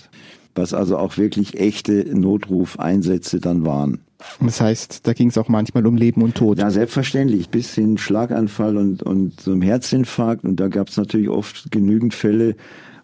Was 0.56 0.74
also 0.74 0.98
auch 0.98 1.18
wirklich 1.18 1.60
echte 1.60 2.06
Notrufeinsätze 2.16 3.40
dann 3.40 3.66
waren. 3.66 4.00
das 4.40 4.62
heißt, 4.62 5.08
da 5.08 5.14
ging 5.14 5.30
es 5.30 5.38
auch 5.38 5.50
manchmal 5.50 5.86
um 5.88 5.98
Leben 5.98 6.22
und 6.22 6.36
Tod. 6.36 6.60
Ja, 6.60 6.70
selbstverständlich, 6.70 7.50
bis 7.50 7.74
hin 7.74 7.98
Schlaganfall 7.98 8.78
und, 8.78 9.04
und 9.04 9.42
so 9.42 9.52
einem 9.52 9.62
Herzinfarkt. 9.62 10.44
Und 10.44 10.60
da 10.60 10.68
gab 10.68 10.90
es 10.90 10.98
natürlich 10.98 11.30
oft 11.30 11.72
genügend 11.72 12.14
Fälle, 12.14 12.56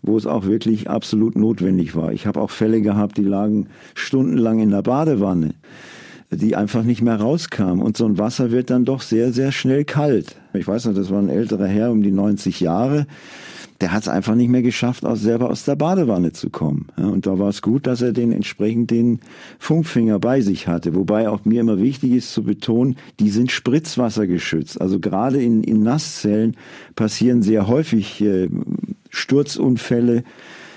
wo 0.01 0.17
es 0.17 0.25
auch 0.25 0.45
wirklich 0.45 0.89
absolut 0.89 1.35
notwendig 1.35 1.95
war. 1.95 2.13
Ich 2.13 2.25
habe 2.25 2.39
auch 2.39 2.51
Fälle 2.51 2.81
gehabt, 2.81 3.17
die 3.17 3.23
lagen 3.23 3.67
stundenlang 3.95 4.59
in 4.59 4.71
der 4.71 4.81
Badewanne. 4.81 5.55
die 6.31 6.55
einfach 6.55 6.83
nicht 6.83 7.01
mehr 7.01 7.19
rauskam. 7.19 7.81
Und 7.81 7.97
so 7.97 8.05
ein 8.05 8.19
Wasser 8.19 8.51
wird 8.51 8.69
dann 8.69 8.85
doch 8.85 9.01
sehr, 9.01 9.33
sehr 9.33 9.51
schnell 9.51 9.83
kalt. 9.83 10.35
Ich 10.53 10.67
weiß 10.67 10.85
noch, 10.85 10.93
das 10.93 11.09
war 11.09 11.19
ein 11.19 11.29
älterer 11.29 11.65
Herr 11.65 11.91
um 11.91 12.03
die 12.03 12.12
90 12.12 12.59
Jahre 12.59 13.07
der 13.81 13.93
hat 13.93 14.03
es 14.03 14.09
einfach 14.09 14.35
nicht 14.35 14.49
mehr 14.49 14.61
geschafft, 14.61 15.05
aus, 15.05 15.21
selber 15.21 15.49
aus 15.49 15.63
der 15.63 15.75
Badewanne 15.75 16.33
zu 16.33 16.49
kommen. 16.49 16.87
Ja, 16.97 17.07
und 17.07 17.25
da 17.25 17.39
war 17.39 17.49
es 17.49 17.61
gut, 17.61 17.87
dass 17.87 18.01
er 18.01 18.11
den 18.11 18.31
entsprechend 18.31 18.91
den 18.91 19.19
Funkfinger 19.57 20.19
bei 20.19 20.41
sich 20.41 20.67
hatte. 20.67 20.95
Wobei 20.95 21.29
auch 21.29 21.45
mir 21.45 21.61
immer 21.61 21.79
wichtig 21.79 22.11
ist 22.11 22.33
zu 22.33 22.43
betonen, 22.43 22.97
die 23.19 23.29
sind 23.29 23.51
spritzwassergeschützt. 23.51 24.81
Also 24.81 24.99
gerade 24.99 25.41
in, 25.41 25.63
in 25.63 25.81
Nasszellen 25.81 26.57
passieren 26.95 27.41
sehr 27.41 27.67
häufig 27.67 28.19
äh, 28.21 28.49
Sturzunfälle, 29.09 30.23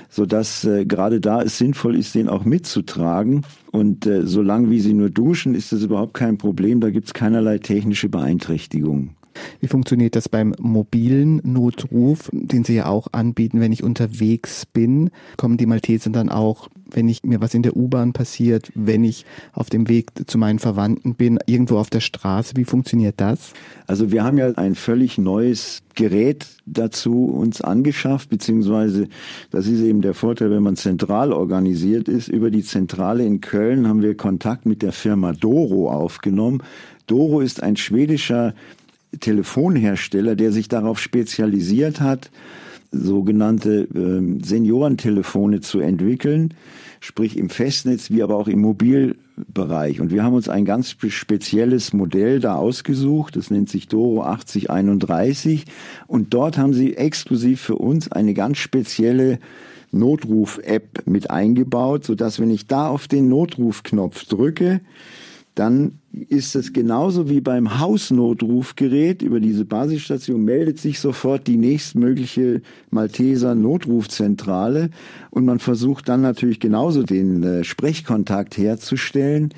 so 0.08 0.24
dass 0.24 0.64
äh, 0.64 0.84
gerade 0.84 1.20
da 1.20 1.42
es 1.42 1.58
sinnvoll 1.58 1.96
ist, 1.96 2.14
den 2.14 2.28
auch 2.28 2.44
mitzutragen. 2.44 3.42
Und 3.72 4.06
äh, 4.06 4.26
solange 4.26 4.70
wie 4.70 4.80
sie 4.80 4.94
nur 4.94 5.10
duschen, 5.10 5.56
ist 5.56 5.72
das 5.72 5.82
überhaupt 5.82 6.14
kein 6.14 6.38
Problem. 6.38 6.80
Da 6.80 6.90
gibt 6.90 7.08
es 7.08 7.14
keinerlei 7.14 7.58
technische 7.58 8.08
Beeinträchtigungen. 8.08 9.16
Wie 9.60 9.68
funktioniert 9.68 10.16
das 10.16 10.28
beim 10.28 10.54
mobilen 10.58 11.40
Notruf, 11.44 12.30
den 12.32 12.64
Sie 12.64 12.74
ja 12.74 12.86
auch 12.86 13.08
anbieten, 13.12 13.60
wenn 13.60 13.72
ich 13.72 13.82
unterwegs 13.82 14.66
bin? 14.66 15.10
Kommen 15.36 15.56
die 15.56 15.66
Malteser 15.66 16.10
dann 16.10 16.28
auch, 16.28 16.68
wenn 16.90 17.08
ich 17.08 17.22
mir 17.22 17.40
was 17.40 17.54
in 17.54 17.62
der 17.62 17.76
U-Bahn 17.76 18.12
passiert, 18.12 18.70
wenn 18.74 19.04
ich 19.04 19.24
auf 19.52 19.70
dem 19.70 19.88
Weg 19.88 20.10
zu 20.26 20.38
meinen 20.38 20.58
Verwandten 20.58 21.14
bin, 21.14 21.38
irgendwo 21.46 21.78
auf 21.78 21.90
der 21.90 22.00
Straße? 22.00 22.54
Wie 22.56 22.64
funktioniert 22.64 23.14
das? 23.20 23.52
Also 23.86 24.10
wir 24.12 24.24
haben 24.24 24.38
ja 24.38 24.50
ein 24.52 24.74
völlig 24.74 25.18
neues 25.18 25.82
Gerät 25.94 26.46
dazu 26.64 27.26
uns 27.26 27.60
angeschafft, 27.60 28.30
beziehungsweise 28.30 29.08
das 29.50 29.66
ist 29.66 29.80
eben 29.80 30.00
der 30.00 30.14
Vorteil, 30.14 30.50
wenn 30.50 30.62
man 30.62 30.76
zentral 30.76 31.32
organisiert 31.32 32.08
ist. 32.08 32.28
Über 32.28 32.50
die 32.50 32.62
Zentrale 32.62 33.24
in 33.24 33.40
Köln 33.40 33.88
haben 33.88 34.02
wir 34.02 34.16
Kontakt 34.16 34.66
mit 34.66 34.82
der 34.82 34.92
Firma 34.92 35.32
Doro 35.32 35.90
aufgenommen. 35.90 36.62
Doro 37.06 37.40
ist 37.40 37.62
ein 37.62 37.76
schwedischer 37.76 38.54
Telefonhersteller, 39.20 40.36
der 40.36 40.52
sich 40.52 40.68
darauf 40.68 40.98
spezialisiert 40.98 42.00
hat, 42.00 42.30
sogenannte 42.92 43.88
äh, 43.94 44.44
Seniorentelefone 44.44 45.60
zu 45.60 45.80
entwickeln, 45.80 46.54
sprich 47.00 47.36
im 47.36 47.48
Festnetz 47.48 48.10
wie 48.10 48.22
aber 48.22 48.36
auch 48.36 48.48
im 48.48 48.60
Mobilbereich. 48.60 50.00
Und 50.00 50.10
wir 50.10 50.22
haben 50.22 50.34
uns 50.34 50.48
ein 50.48 50.64
ganz 50.64 50.94
spezielles 51.08 51.92
Modell 51.92 52.38
da 52.38 52.56
ausgesucht, 52.56 53.36
das 53.36 53.50
nennt 53.50 53.70
sich 53.70 53.88
Doro 53.88 54.22
8031 54.24 55.64
und 56.06 56.34
dort 56.34 56.58
haben 56.58 56.74
sie 56.74 56.96
exklusiv 56.96 57.60
für 57.60 57.76
uns 57.76 58.12
eine 58.12 58.34
ganz 58.34 58.58
spezielle 58.58 59.38
Notruf-App 59.90 61.06
mit 61.06 61.30
eingebaut, 61.30 62.04
so 62.04 62.14
dass 62.14 62.40
wenn 62.40 62.50
ich 62.50 62.66
da 62.66 62.88
auf 62.88 63.08
den 63.08 63.28
Notrufknopf 63.28 64.24
drücke, 64.26 64.80
dann 65.54 65.98
ist 66.28 66.54
es 66.54 66.72
genauso 66.72 67.28
wie 67.28 67.40
beim 67.40 67.78
Hausnotrufgerät 67.78 69.22
über 69.22 69.40
diese 69.40 69.64
Basisstation 69.64 70.44
meldet 70.44 70.78
sich 70.78 70.98
sofort 70.98 71.46
die 71.46 71.56
nächstmögliche 71.56 72.62
Malteser 72.90 73.54
Notrufzentrale 73.54 74.90
und 75.30 75.44
man 75.44 75.58
versucht 75.58 76.08
dann 76.08 76.22
natürlich 76.22 76.60
genauso 76.60 77.02
den 77.02 77.42
äh, 77.42 77.64
Sprechkontakt 77.64 78.56
herzustellen. 78.56 79.52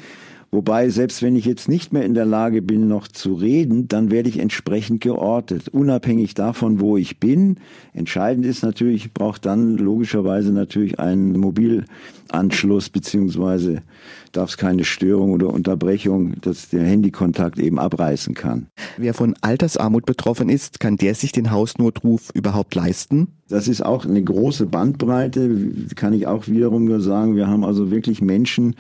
Wobei, 0.55 0.89
selbst 0.89 1.21
wenn 1.21 1.35
ich 1.35 1.47
jetzt 1.47 1.69
nicht 1.69 1.93
mehr 1.93 2.05
in 2.05 2.15
der 2.15 2.27
Lage 2.27 2.63
bin, 2.63 2.87
noch 2.87 3.09
zu 3.09 3.35
reden, 3.35 3.89
dann 3.89 4.13
werde 4.13 4.29
ich 4.29 4.39
entsprechend 4.39 5.01
geortet, 5.01 5.67
unabhängig 5.69 6.35
davon, 6.35 6.79
wo 6.79 6.97
ich 6.97 7.19
bin. 7.19 7.57
Entscheidend 7.93 8.47
ist 8.47 8.63
natürlich, 8.63 9.07
ich 9.07 9.13
brauche 9.13 9.41
dann 9.41 9.77
logischerweise 9.77 10.53
natürlich 10.53 11.01
einen 11.01 11.41
Mobilanschluss, 11.41 12.89
beziehungsweise 12.89 13.83
darf 14.31 14.51
es 14.51 14.57
keine 14.57 14.85
Störung 14.85 15.33
oder 15.33 15.53
Unterbrechung, 15.53 16.35
dass 16.41 16.69
der 16.69 16.85
Handykontakt 16.85 17.59
eben 17.59 17.81
abreißen 17.81 18.35
kann. 18.35 18.69
Wer 18.97 19.13
von 19.13 19.35
Altersarmut 19.41 20.07
betroffen 20.07 20.49
ist, 20.51 20.79
kann 20.79 20.97
der 20.97 21.17
sich 21.17 21.33
den 21.33 21.51
Hausnotruf 21.51 22.31
überhaupt 22.33 22.77
leisten? 22.77 23.27
Das 23.49 23.67
ist 23.67 23.85
auch 23.85 24.05
eine 24.05 24.23
große 24.23 24.67
Bandbreite, 24.67 25.51
kann 25.97 26.13
ich 26.13 26.29
auch 26.29 26.47
wiederum 26.47 26.85
nur 26.85 27.01
sagen. 27.01 27.35
Wir 27.35 27.49
haben 27.49 27.65
also 27.65 27.91
wirklich 27.91 28.23
Menschen, 28.23 28.77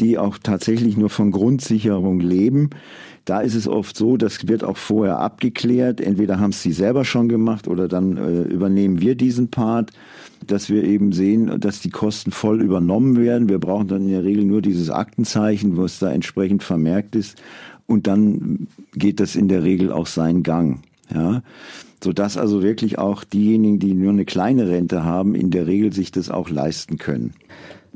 die 0.00 0.18
auch 0.18 0.38
tatsächlich 0.38 0.96
nur 0.96 1.10
von 1.10 1.30
Grundsicherung 1.30 2.20
leben. 2.20 2.70
Da 3.24 3.40
ist 3.40 3.54
es 3.54 3.66
oft 3.66 3.96
so, 3.96 4.16
das 4.16 4.46
wird 4.46 4.62
auch 4.62 4.76
vorher 4.76 5.18
abgeklärt. 5.18 6.00
Entweder 6.00 6.38
haben 6.38 6.50
es 6.50 6.62
sie 6.62 6.72
selber 6.72 7.04
schon 7.04 7.28
gemacht 7.28 7.66
oder 7.66 7.88
dann 7.88 8.16
äh, 8.16 8.42
übernehmen 8.42 9.00
wir 9.00 9.16
diesen 9.16 9.48
Part, 9.48 9.90
dass 10.46 10.70
wir 10.70 10.84
eben 10.84 11.12
sehen, 11.12 11.58
dass 11.58 11.80
die 11.80 11.90
Kosten 11.90 12.30
voll 12.30 12.62
übernommen 12.62 13.16
werden. 13.16 13.48
Wir 13.48 13.58
brauchen 13.58 13.88
dann 13.88 14.02
in 14.02 14.10
der 14.10 14.24
Regel 14.24 14.44
nur 14.44 14.62
dieses 14.62 14.90
Aktenzeichen, 14.90 15.76
was 15.76 15.98
da 15.98 16.12
entsprechend 16.12 16.62
vermerkt 16.62 17.16
ist. 17.16 17.36
Und 17.86 18.06
dann 18.06 18.68
geht 18.94 19.18
das 19.18 19.34
in 19.34 19.48
der 19.48 19.64
Regel 19.64 19.90
auch 19.90 20.06
seinen 20.06 20.42
Gang. 20.42 20.82
Ja, 21.12 21.42
sodass 22.02 22.36
also 22.36 22.62
wirklich 22.62 22.98
auch 22.98 23.24
diejenigen, 23.24 23.78
die 23.78 23.94
nur 23.94 24.10
eine 24.10 24.24
kleine 24.24 24.68
Rente 24.68 25.04
haben, 25.04 25.34
in 25.36 25.50
der 25.50 25.66
Regel 25.66 25.92
sich 25.92 26.10
das 26.10 26.30
auch 26.30 26.50
leisten 26.50 26.98
können 26.98 27.32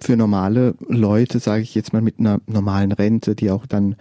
für 0.04 0.16
normale 0.16 0.74
Leute, 0.88 1.38
sage 1.38 1.62
ich 1.62 1.74
jetzt 1.74 1.92
mal 1.92 2.02
mit 2.02 2.18
einer 2.18 2.40
normalen 2.46 2.92
Rente, 2.92 3.34
die 3.34 3.50
auch 3.50 3.66
dann 3.66 3.96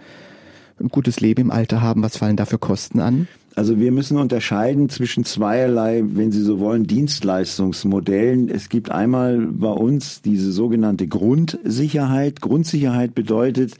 ein 0.80 0.88
gutes 0.88 1.20
Leben 1.20 1.42
im 1.42 1.50
Alter 1.50 1.82
haben, 1.82 2.02
was 2.02 2.16
fallen 2.16 2.36
da 2.36 2.46
für 2.46 2.58
Kosten 2.58 3.00
an? 3.00 3.28
Also 3.56 3.80
wir 3.80 3.90
müssen 3.90 4.16
unterscheiden 4.16 4.88
zwischen 4.88 5.24
zweierlei, 5.24 6.04
wenn 6.06 6.30
Sie 6.30 6.40
so 6.40 6.60
wollen, 6.60 6.86
Dienstleistungsmodellen. 6.86 8.48
Es 8.48 8.68
gibt 8.68 8.90
einmal 8.90 9.38
bei 9.38 9.70
uns 9.70 10.22
diese 10.22 10.52
sogenannte 10.52 11.08
Grundsicherheit. 11.08 12.40
Grundsicherheit 12.40 13.14
bedeutet, 13.14 13.74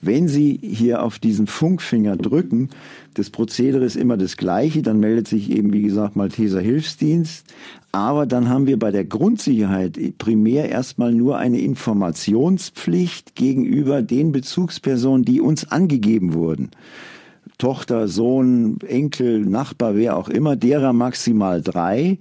wenn 0.00 0.28
Sie 0.28 0.60
hier 0.62 1.02
auf 1.02 1.18
diesen 1.18 1.48
Funkfinger 1.48 2.16
drücken, 2.16 2.70
das 3.14 3.30
Prozedere 3.30 3.84
ist 3.84 3.96
immer 3.96 4.16
das 4.16 4.36
gleiche, 4.36 4.82
dann 4.82 5.00
meldet 5.00 5.26
sich 5.26 5.50
eben, 5.50 5.72
wie 5.72 5.82
gesagt, 5.82 6.14
Malteser 6.14 6.60
Hilfsdienst. 6.60 7.46
Aber 7.90 8.26
dann 8.26 8.48
haben 8.48 8.66
wir 8.66 8.78
bei 8.78 8.90
der 8.90 9.04
Grundsicherheit 9.04 9.98
primär 10.18 10.68
erstmal 10.68 11.12
nur 11.12 11.38
eine 11.38 11.58
Informationspflicht 11.58 13.34
gegenüber 13.34 14.02
den 14.02 14.32
Bezugspersonen, 14.32 15.24
die 15.24 15.40
uns 15.40 15.70
angegeben 15.72 16.34
wurden. 16.34 16.70
Tochter, 17.58 18.08
Sohn, 18.08 18.78
Enkel, 18.86 19.40
Nachbar, 19.40 19.96
wer 19.96 20.16
auch 20.16 20.28
immer, 20.28 20.56
derer 20.56 20.92
maximal 20.92 21.62
drei. 21.62 22.18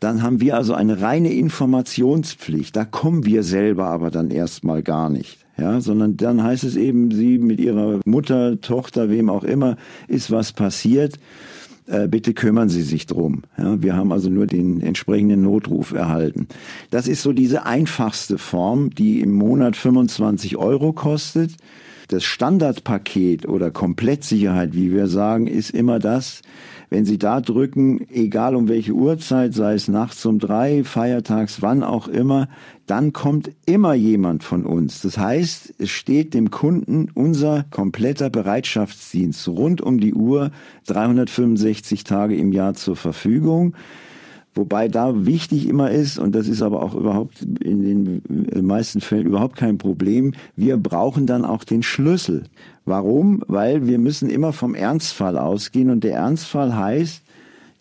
Dann 0.00 0.22
haben 0.22 0.40
wir 0.40 0.56
also 0.56 0.74
eine 0.74 1.00
reine 1.00 1.32
Informationspflicht. 1.32 2.76
Da 2.76 2.84
kommen 2.84 3.24
wir 3.24 3.42
selber 3.42 3.86
aber 3.86 4.10
dann 4.10 4.30
erstmal 4.30 4.82
gar 4.82 5.08
nicht. 5.08 5.38
Ja, 5.58 5.80
sondern 5.80 6.18
dann 6.18 6.42
heißt 6.42 6.64
es 6.64 6.76
eben, 6.76 7.10
sie 7.10 7.38
mit 7.38 7.60
ihrer 7.60 8.00
Mutter, 8.04 8.60
Tochter, 8.60 9.08
wem 9.08 9.30
auch 9.30 9.42
immer, 9.42 9.76
ist 10.06 10.30
was 10.30 10.52
passiert. 10.52 11.18
Äh, 11.86 12.08
bitte 12.08 12.34
kümmern 12.34 12.68
Sie 12.68 12.82
sich 12.82 13.06
drum. 13.06 13.42
Ja, 13.56 13.80
wir 13.80 13.96
haben 13.96 14.12
also 14.12 14.28
nur 14.28 14.46
den 14.46 14.80
entsprechenden 14.80 15.42
Notruf 15.42 15.92
erhalten. 15.92 16.48
Das 16.90 17.06
ist 17.06 17.22
so 17.22 17.32
diese 17.32 17.64
einfachste 17.64 18.38
Form, 18.38 18.90
die 18.90 19.20
im 19.20 19.32
Monat 19.32 19.76
25 19.76 20.56
Euro 20.56 20.92
kostet. 20.92 21.52
Das 22.08 22.24
Standardpaket 22.24 23.46
oder 23.46 23.70
Komplettsicherheit, 23.70 24.74
wie 24.74 24.92
wir 24.92 25.06
sagen, 25.06 25.46
ist 25.46 25.70
immer 25.70 25.98
das, 25.98 26.42
wenn 26.90 27.04
Sie 27.04 27.18
da 27.18 27.40
drücken, 27.40 28.06
egal 28.10 28.54
um 28.54 28.68
welche 28.68 28.92
Uhrzeit, 28.92 29.54
sei 29.54 29.74
es 29.74 29.88
nachts 29.88 30.24
um 30.26 30.38
drei, 30.38 30.84
feiertags, 30.84 31.62
wann 31.62 31.82
auch 31.82 32.08
immer, 32.08 32.48
dann 32.86 33.12
kommt 33.12 33.50
immer 33.66 33.94
jemand 33.94 34.44
von 34.44 34.64
uns. 34.64 35.00
Das 35.02 35.18
heißt, 35.18 35.74
es 35.78 35.90
steht 35.90 36.34
dem 36.34 36.50
Kunden 36.50 37.08
unser 37.14 37.64
kompletter 37.70 38.30
Bereitschaftsdienst 38.30 39.48
rund 39.48 39.80
um 39.80 39.98
die 39.98 40.14
Uhr 40.14 40.50
365 40.86 42.04
Tage 42.04 42.36
im 42.36 42.52
Jahr 42.52 42.74
zur 42.74 42.96
Verfügung. 42.96 43.74
Wobei 44.56 44.88
da 44.88 45.26
wichtig 45.26 45.68
immer 45.68 45.90
ist, 45.90 46.18
und 46.18 46.34
das 46.34 46.48
ist 46.48 46.62
aber 46.62 46.82
auch 46.82 46.94
überhaupt 46.94 47.42
in 47.42 47.82
den 47.82 48.66
meisten 48.66 49.02
Fällen 49.02 49.26
überhaupt 49.26 49.56
kein 49.56 49.76
Problem, 49.76 50.32
wir 50.56 50.78
brauchen 50.78 51.26
dann 51.26 51.44
auch 51.44 51.62
den 51.62 51.82
Schlüssel. 51.82 52.44
Warum? 52.86 53.42
Weil 53.48 53.86
wir 53.86 53.98
müssen 53.98 54.30
immer 54.30 54.54
vom 54.54 54.74
Ernstfall 54.74 55.36
ausgehen 55.36 55.90
und 55.90 56.04
der 56.04 56.14
Ernstfall 56.14 56.74
heißt, 56.74 57.22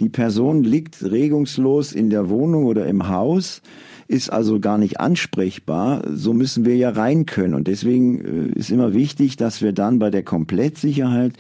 die 0.02 0.10
Person 0.10 0.64
liegt 0.64 1.02
regungslos 1.02 1.94
in 1.94 2.10
der 2.10 2.30
Wohnung 2.30 2.66
oder 2.66 2.86
im 2.88 3.08
Haus, 3.08 3.62
ist 4.10 4.30
also 4.30 4.60
gar 4.60 4.78
nicht 4.78 5.00
ansprechbar, 5.00 6.04
so 6.14 6.34
müssen 6.34 6.66
wir 6.66 6.76
ja 6.76 6.90
rein 6.90 7.26
können. 7.26 7.54
Und 7.54 7.68
deswegen 7.68 8.52
äh, 8.54 8.60
ist 8.60 8.70
immer 8.70 8.94
wichtig, 8.94 9.38
dass 9.38 9.62
wir 9.62 9.72
dann 9.72 9.98
bei 9.98 10.12
der 10.12 10.24
Komplettsicherheit 10.24 11.34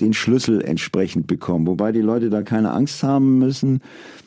den 0.00 0.12
Schlüssel 0.12 0.62
entsprechend 0.62 1.26
bekommen. 1.26 1.66
Wobei 1.66 1.92
die 1.92 2.00
Leute 2.00 2.30
da 2.30 2.42
keine 2.42 2.72
Angst 2.72 3.02
haben 3.02 3.38
müssen. 3.38 3.80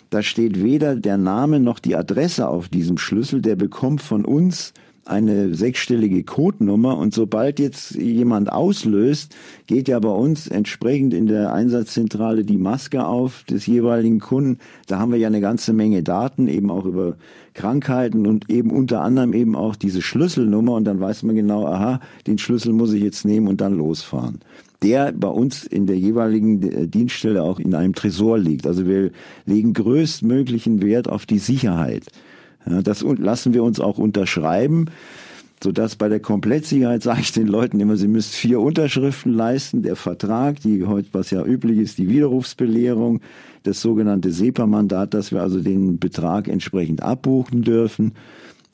Da 0.10 0.22
steht 0.22 0.62
weder 0.62 0.96
der 0.96 1.18
Name 1.18 1.60
noch 1.60 1.80
die 1.80 1.96
Adresse 1.96 2.48
auf 2.48 2.70
diesem 2.70 2.98
Schlüssel. 2.98 3.42
Der 3.42 3.56
bekommt 3.56 4.02
von 4.02 4.26
uns 4.26 4.74
eine 5.06 5.54
sechsstellige 5.54 6.24
Codenummer 6.24 6.98
und 6.98 7.14
sobald 7.14 7.60
jetzt 7.60 7.96
jemand 7.96 8.52
auslöst, 8.52 9.36
geht 9.68 9.88
ja 9.88 10.00
bei 10.00 10.10
uns 10.10 10.48
entsprechend 10.48 11.14
in 11.14 11.28
der 11.28 11.52
Einsatzzentrale 11.52 12.46
die 12.46 12.58
Maske 12.58 13.06
auf 13.06 13.44
des 13.44 13.66
jeweiligen 13.66 14.20
Kunden. 14.20 14.60
Da 14.88 15.00
haben 15.00 15.12
wir 15.12 15.20
ja 15.20 15.28
eine 15.28 15.42
ganze 15.42 15.74
Menge 15.74 16.04
Daten, 16.04 16.48
eben 16.48 16.72
auch 16.72 16.86
über 16.86 17.18
Krankheiten 17.54 18.26
und 18.26 18.50
eben 18.50 18.72
unter 18.72 19.02
anderem 19.02 19.34
eben 19.34 19.56
auch 19.56 19.76
diese 19.76 20.02
Schlüsselnummer 20.02 20.74
und 20.74 20.86
dann 20.86 21.02
weiß 21.02 21.24
man 21.24 21.36
genau, 21.36 21.68
aha, 21.68 22.00
den 22.26 22.38
Schlüssel 22.38 22.72
muss 22.72 22.94
ich 22.94 23.04
jetzt 23.04 23.26
nehmen 23.26 23.48
und 23.48 23.60
dann 23.60 23.78
losfahren 23.78 24.40
der 24.84 25.12
bei 25.14 25.30
uns 25.30 25.64
in 25.64 25.88
der 25.88 25.98
jeweiligen 25.98 26.62
äh, 26.62 26.88
Dienststelle 26.88 27.42
auch 27.42 27.60
in 27.60 27.74
einem 27.74 27.96
Tresor 27.96 28.38
liegt. 28.38 28.68
Also 28.68 28.86
wir 28.86 29.12
legen 29.46 29.74
größtmöglichen 29.74 30.82
Wert 30.82 31.08
auf 31.08 31.26
die 31.26 31.40
Sicherheit. 31.40 32.04
Das 32.66 33.02
lassen 33.02 33.54
wir 33.54 33.62
uns 33.62 33.82
auch 33.82 33.98
unterschreiben, 33.98 34.86
sodass 35.62 35.98
bei 35.98 36.08
der 36.08 36.22
Komplettsicherheit 36.22 37.04
sage 37.04 37.20
ich 37.20 37.34
den 37.34 37.48
Leuten 37.48 37.78
immer, 37.82 37.98
sie 37.98 38.08
müssen 38.08 38.32
vier 38.32 38.62
Unterschriften 38.62 39.34
leisten. 39.34 39.84
Der 39.84 39.98
Vertrag, 39.98 40.62
die 40.62 40.86
heute, 40.86 41.10
was 41.12 41.32
ja 41.32 41.44
üblich 41.44 41.80
ist, 41.80 41.98
die 41.98 42.08
Widerrufsbelehrung, 42.08 43.20
das 43.64 43.82
sogenannte 43.82 44.32
SEPA-Mandat, 44.32 45.14
dass 45.14 45.32
wir 45.34 45.42
also 45.42 45.60
den 45.60 46.00
Betrag 46.00 46.48
entsprechend 46.48 47.04
abbuchen 47.04 47.64
dürfen 47.64 48.14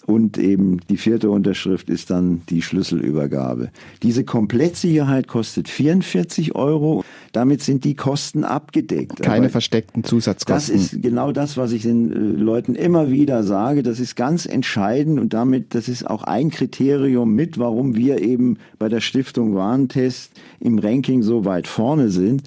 und 0.09 0.39
eben 0.39 0.79
die 0.89 0.97
vierte 0.97 1.29
Unterschrift 1.29 1.87
ist 1.87 2.09
dann 2.09 2.41
die 2.49 2.63
Schlüsselübergabe. 2.63 3.69
Diese 4.01 4.23
Komplettsicherheit 4.23 5.27
kostet 5.27 5.69
44 5.69 6.55
Euro. 6.55 7.03
Damit 7.31 7.61
sind 7.61 7.83
die 7.83 7.93
Kosten 7.93 8.43
abgedeckt. 8.43 9.21
Keine 9.21 9.45
Aber 9.45 9.49
versteckten 9.49 10.03
Zusatzkosten. 10.03 10.75
Das 10.75 10.93
ist 10.93 11.03
genau 11.03 11.31
das, 11.31 11.57
was 11.57 11.73
ich 11.73 11.83
den 11.83 12.11
äh, 12.11 12.15
Leuten 12.15 12.73
immer 12.73 13.11
wieder 13.11 13.43
sage. 13.43 13.83
Das 13.83 13.99
ist 13.99 14.15
ganz 14.15 14.47
entscheidend 14.47 15.19
und 15.19 15.35
damit, 15.35 15.75
das 15.75 15.87
ist 15.87 16.09
auch 16.09 16.23
ein 16.23 16.49
Kriterium 16.49 17.35
mit, 17.35 17.59
warum 17.59 17.95
wir 17.95 18.19
eben 18.19 18.57
bei 18.79 18.89
der 18.89 19.01
Stiftung 19.01 19.53
Warentest 19.53 20.31
im 20.59 20.79
Ranking 20.79 21.21
so 21.21 21.45
weit 21.45 21.67
vorne 21.67 22.09
sind 22.09 22.41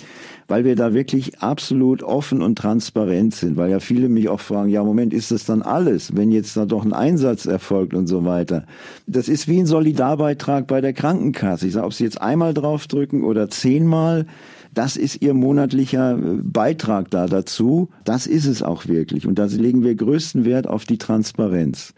weil 0.48 0.64
wir 0.64 0.76
da 0.76 0.94
wirklich 0.94 1.40
absolut 1.40 2.02
offen 2.02 2.42
und 2.42 2.56
transparent 2.56 3.34
sind, 3.34 3.56
weil 3.56 3.70
ja 3.70 3.80
viele 3.80 4.08
mich 4.08 4.28
auch 4.28 4.40
fragen, 4.40 4.68
ja 4.68 4.82
Moment, 4.84 5.14
ist 5.14 5.30
das 5.30 5.44
dann 5.44 5.62
alles, 5.62 6.16
wenn 6.16 6.30
jetzt 6.30 6.56
da 6.56 6.66
doch 6.66 6.84
ein 6.84 6.92
Einsatz 6.92 7.46
erfolgt 7.46 7.94
und 7.94 8.06
so 8.06 8.24
weiter. 8.24 8.64
Das 9.06 9.28
ist 9.28 9.48
wie 9.48 9.58
ein 9.58 9.66
Solidarbeitrag 9.66 10.66
bei 10.66 10.80
der 10.80 10.92
Krankenkasse. 10.92 11.66
Ich 11.66 11.74
sage, 11.74 11.86
ob 11.86 11.94
Sie 11.94 12.04
jetzt 12.04 12.20
einmal 12.20 12.54
draufdrücken 12.54 13.24
oder 13.24 13.48
zehnmal, 13.48 14.26
das 14.74 14.96
ist 14.96 15.20
ihr 15.20 15.34
monatlicher 15.34 16.16
äh, 16.16 16.38
Beitrag 16.42 17.10
da 17.10 17.26
dazu. 17.26 17.90
Das 18.04 18.26
ist 18.26 18.46
es 18.46 18.62
auch 18.62 18.86
wirklich. 18.86 19.26
Und 19.26 19.38
da 19.38 19.44
legen 19.44 19.82
wir 19.82 19.94
größten 19.94 20.44
Wert 20.44 20.66
auf 20.66 20.84
die 20.84 20.98
Transparenz. 20.98 21.94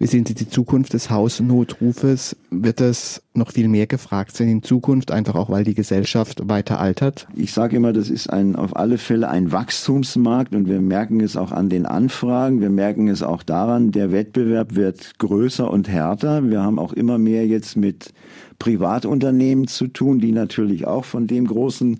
Wie 0.00 0.06
sehen 0.06 0.24
Sie 0.24 0.34
die 0.34 0.48
Zukunft 0.48 0.92
des 0.92 1.10
Hausnotrufes? 1.10 2.36
Wird 2.50 2.80
es 2.80 3.20
noch 3.34 3.50
viel 3.50 3.66
mehr 3.66 3.88
gefragt 3.88 4.36
sein 4.36 4.48
in 4.48 4.62
Zukunft, 4.62 5.10
einfach 5.10 5.34
auch 5.34 5.50
weil 5.50 5.64
die 5.64 5.74
Gesellschaft 5.74 6.48
weiter 6.48 6.78
altert? 6.78 7.26
Ich 7.34 7.52
sage 7.52 7.76
immer, 7.76 7.92
das 7.92 8.08
ist 8.08 8.30
ein, 8.30 8.54
auf 8.54 8.76
alle 8.76 8.96
Fälle 8.96 9.28
ein 9.28 9.50
Wachstumsmarkt 9.50 10.54
und 10.54 10.68
wir 10.68 10.80
merken 10.80 11.18
es 11.18 11.36
auch 11.36 11.50
an 11.50 11.68
den 11.68 11.84
Anfragen. 11.84 12.60
Wir 12.60 12.70
merken 12.70 13.08
es 13.08 13.24
auch 13.24 13.42
daran, 13.42 13.90
der 13.90 14.12
Wettbewerb 14.12 14.76
wird 14.76 15.18
größer 15.18 15.68
und 15.68 15.88
härter. 15.88 16.48
Wir 16.48 16.62
haben 16.62 16.78
auch 16.78 16.92
immer 16.92 17.18
mehr 17.18 17.44
jetzt 17.48 17.76
mit 17.76 18.12
Privatunternehmen 18.60 19.66
zu 19.66 19.88
tun, 19.88 20.20
die 20.20 20.30
natürlich 20.30 20.86
auch 20.86 21.06
von 21.06 21.26
dem 21.26 21.48
großen 21.48 21.98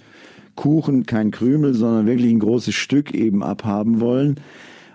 Kuchen 0.55 1.05
kein 1.05 1.33
Krümel, 1.33 1.75
sondern 1.75 2.07
wirklich 2.07 2.31
ein 2.31 2.41
großes 2.41 2.77
Stück 2.77 3.13
eben 3.13 3.43
abhaben 3.43 4.01
wollen. 4.01 4.37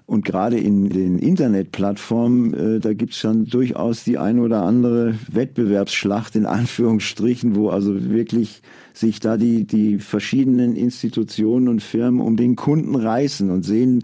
Und 0.06 0.26
gerade 0.26 0.60
in 0.60 0.90
den 0.90 1.18
Internetplattformen, 1.18 2.54
äh, 2.54 2.80
da 2.80 2.94
gibt's 2.94 3.18
schon 3.18 3.46
durchaus 3.46 4.04
die 4.04 4.18
ein 4.18 4.40
oder 4.40 4.64
andere 4.64 5.16
Wettbewerbsschlacht 5.32 6.36
in 6.36 6.46
Anführungsstrichen, 6.46 7.56
wo 7.56 7.70
also 7.70 8.10
wirklich 8.10 8.62
sich 8.94 9.20
da 9.20 9.38
die, 9.38 9.66
die 9.66 10.00
verschiedenen 10.00 10.76
Institutionen 10.76 11.68
und 11.68 11.82
Firmen 11.82 12.20
um 12.20 12.38
den 12.38 12.56
Kunden 12.56 12.96
reißen 12.96 13.50
und 13.50 13.64
sehen, 13.64 14.04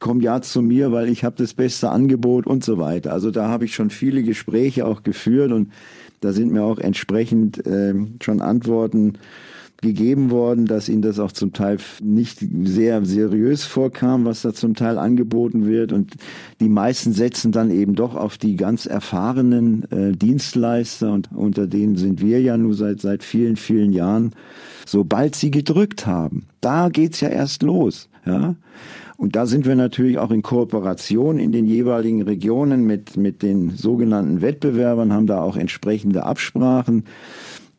komm 0.00 0.20
ja 0.20 0.42
zu 0.42 0.60
mir, 0.60 0.92
weil 0.92 1.08
ich 1.08 1.24
habe 1.24 1.36
das 1.38 1.54
beste 1.54 1.90
Angebot 1.90 2.46
und 2.46 2.64
so 2.64 2.78
weiter. 2.78 3.12
Also 3.12 3.30
da 3.30 3.48
habe 3.48 3.64
ich 3.64 3.74
schon 3.74 3.90
viele 3.90 4.22
Gespräche 4.22 4.86
auch 4.86 5.02
geführt 5.02 5.52
und 5.52 5.70
da 6.20 6.32
sind 6.32 6.52
mir 6.52 6.62
auch 6.62 6.78
entsprechend 6.78 7.66
äh, 7.66 7.94
schon 8.20 8.40
Antworten 8.40 9.14
gegeben 9.84 10.30
worden, 10.30 10.66
dass 10.66 10.88
ihnen 10.88 11.02
das 11.02 11.20
auch 11.20 11.30
zum 11.30 11.52
Teil 11.52 11.78
nicht 12.02 12.40
sehr 12.64 13.04
seriös 13.04 13.62
vorkam, 13.62 14.24
was 14.24 14.42
da 14.42 14.52
zum 14.52 14.74
Teil 14.74 14.98
angeboten 14.98 15.66
wird. 15.66 15.92
Und 15.92 16.14
die 16.60 16.68
meisten 16.68 17.12
setzen 17.12 17.52
dann 17.52 17.70
eben 17.70 17.94
doch 17.94 18.16
auf 18.16 18.36
die 18.36 18.56
ganz 18.56 18.86
erfahrenen 18.86 19.84
äh, 19.92 20.12
Dienstleister 20.12 21.12
und 21.12 21.30
unter 21.32 21.68
denen 21.68 21.94
sind 21.94 22.20
wir 22.20 22.40
ja 22.40 22.56
nur 22.56 22.74
seit, 22.74 23.00
seit 23.00 23.22
vielen, 23.22 23.54
vielen 23.54 23.92
Jahren. 23.92 24.32
Sobald 24.86 25.36
sie 25.36 25.52
gedrückt 25.52 26.06
haben, 26.06 26.46
da 26.60 26.88
geht's 26.88 27.20
ja 27.20 27.28
erst 27.28 27.62
los, 27.62 28.08
ja. 28.26 28.56
Und 29.16 29.36
da 29.36 29.46
sind 29.46 29.64
wir 29.64 29.76
natürlich 29.76 30.18
auch 30.18 30.32
in 30.32 30.42
Kooperation 30.42 31.38
in 31.38 31.52
den 31.52 31.66
jeweiligen 31.66 32.22
Regionen 32.22 32.84
mit, 32.84 33.16
mit 33.16 33.42
den 33.42 33.70
sogenannten 33.70 34.42
Wettbewerbern, 34.42 35.12
haben 35.12 35.28
da 35.28 35.40
auch 35.40 35.56
entsprechende 35.56 36.24
Absprachen 36.24 37.04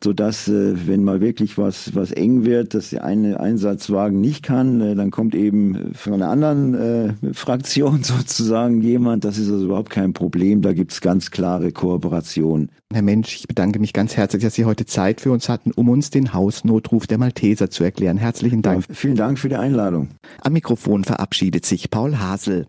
so 0.06 0.12
dass 0.12 0.46
äh, 0.46 0.86
wenn 0.86 1.02
mal 1.02 1.20
wirklich 1.20 1.58
was 1.58 1.96
was 1.96 2.12
eng 2.12 2.44
wird, 2.44 2.74
dass 2.74 2.90
der 2.90 3.02
eine 3.02 3.40
Einsatzwagen 3.40 4.20
nicht 4.20 4.44
kann, 4.44 4.80
äh, 4.80 4.94
dann 4.94 5.10
kommt 5.10 5.34
eben 5.34 5.94
von 5.94 6.12
einer 6.12 6.28
anderen 6.28 6.74
äh, 6.74 7.34
Fraktion 7.34 8.02
sozusagen 8.04 8.82
jemand. 8.82 9.24
Das 9.24 9.36
ist 9.36 9.50
also 9.50 9.64
überhaupt 9.64 9.90
kein 9.90 10.12
Problem. 10.12 10.62
Da 10.62 10.74
gibt's 10.74 11.00
ganz 11.00 11.32
klare 11.32 11.72
Kooperation. 11.72 12.70
Herr 12.92 13.02
Mensch, 13.02 13.34
ich 13.34 13.48
bedanke 13.48 13.80
mich 13.80 13.92
ganz 13.92 14.16
herzlich, 14.16 14.44
dass 14.44 14.54
Sie 14.54 14.64
heute 14.64 14.86
Zeit 14.86 15.20
für 15.20 15.32
uns 15.32 15.48
hatten, 15.48 15.72
um 15.72 15.88
uns 15.88 16.10
den 16.10 16.32
Hausnotruf 16.32 17.08
der 17.08 17.18
Malteser 17.18 17.68
zu 17.68 17.82
erklären. 17.82 18.16
Herzlichen 18.16 18.62
Dank. 18.62 18.84
Ja, 18.88 18.94
vielen 18.94 19.16
Dank 19.16 19.40
für 19.40 19.48
die 19.48 19.56
Einladung. 19.56 20.10
Am 20.40 20.52
Mikrofon 20.52 21.02
verabschiedet 21.02 21.66
sich 21.66 21.90
Paul 21.90 22.20
Hasel. 22.20 22.68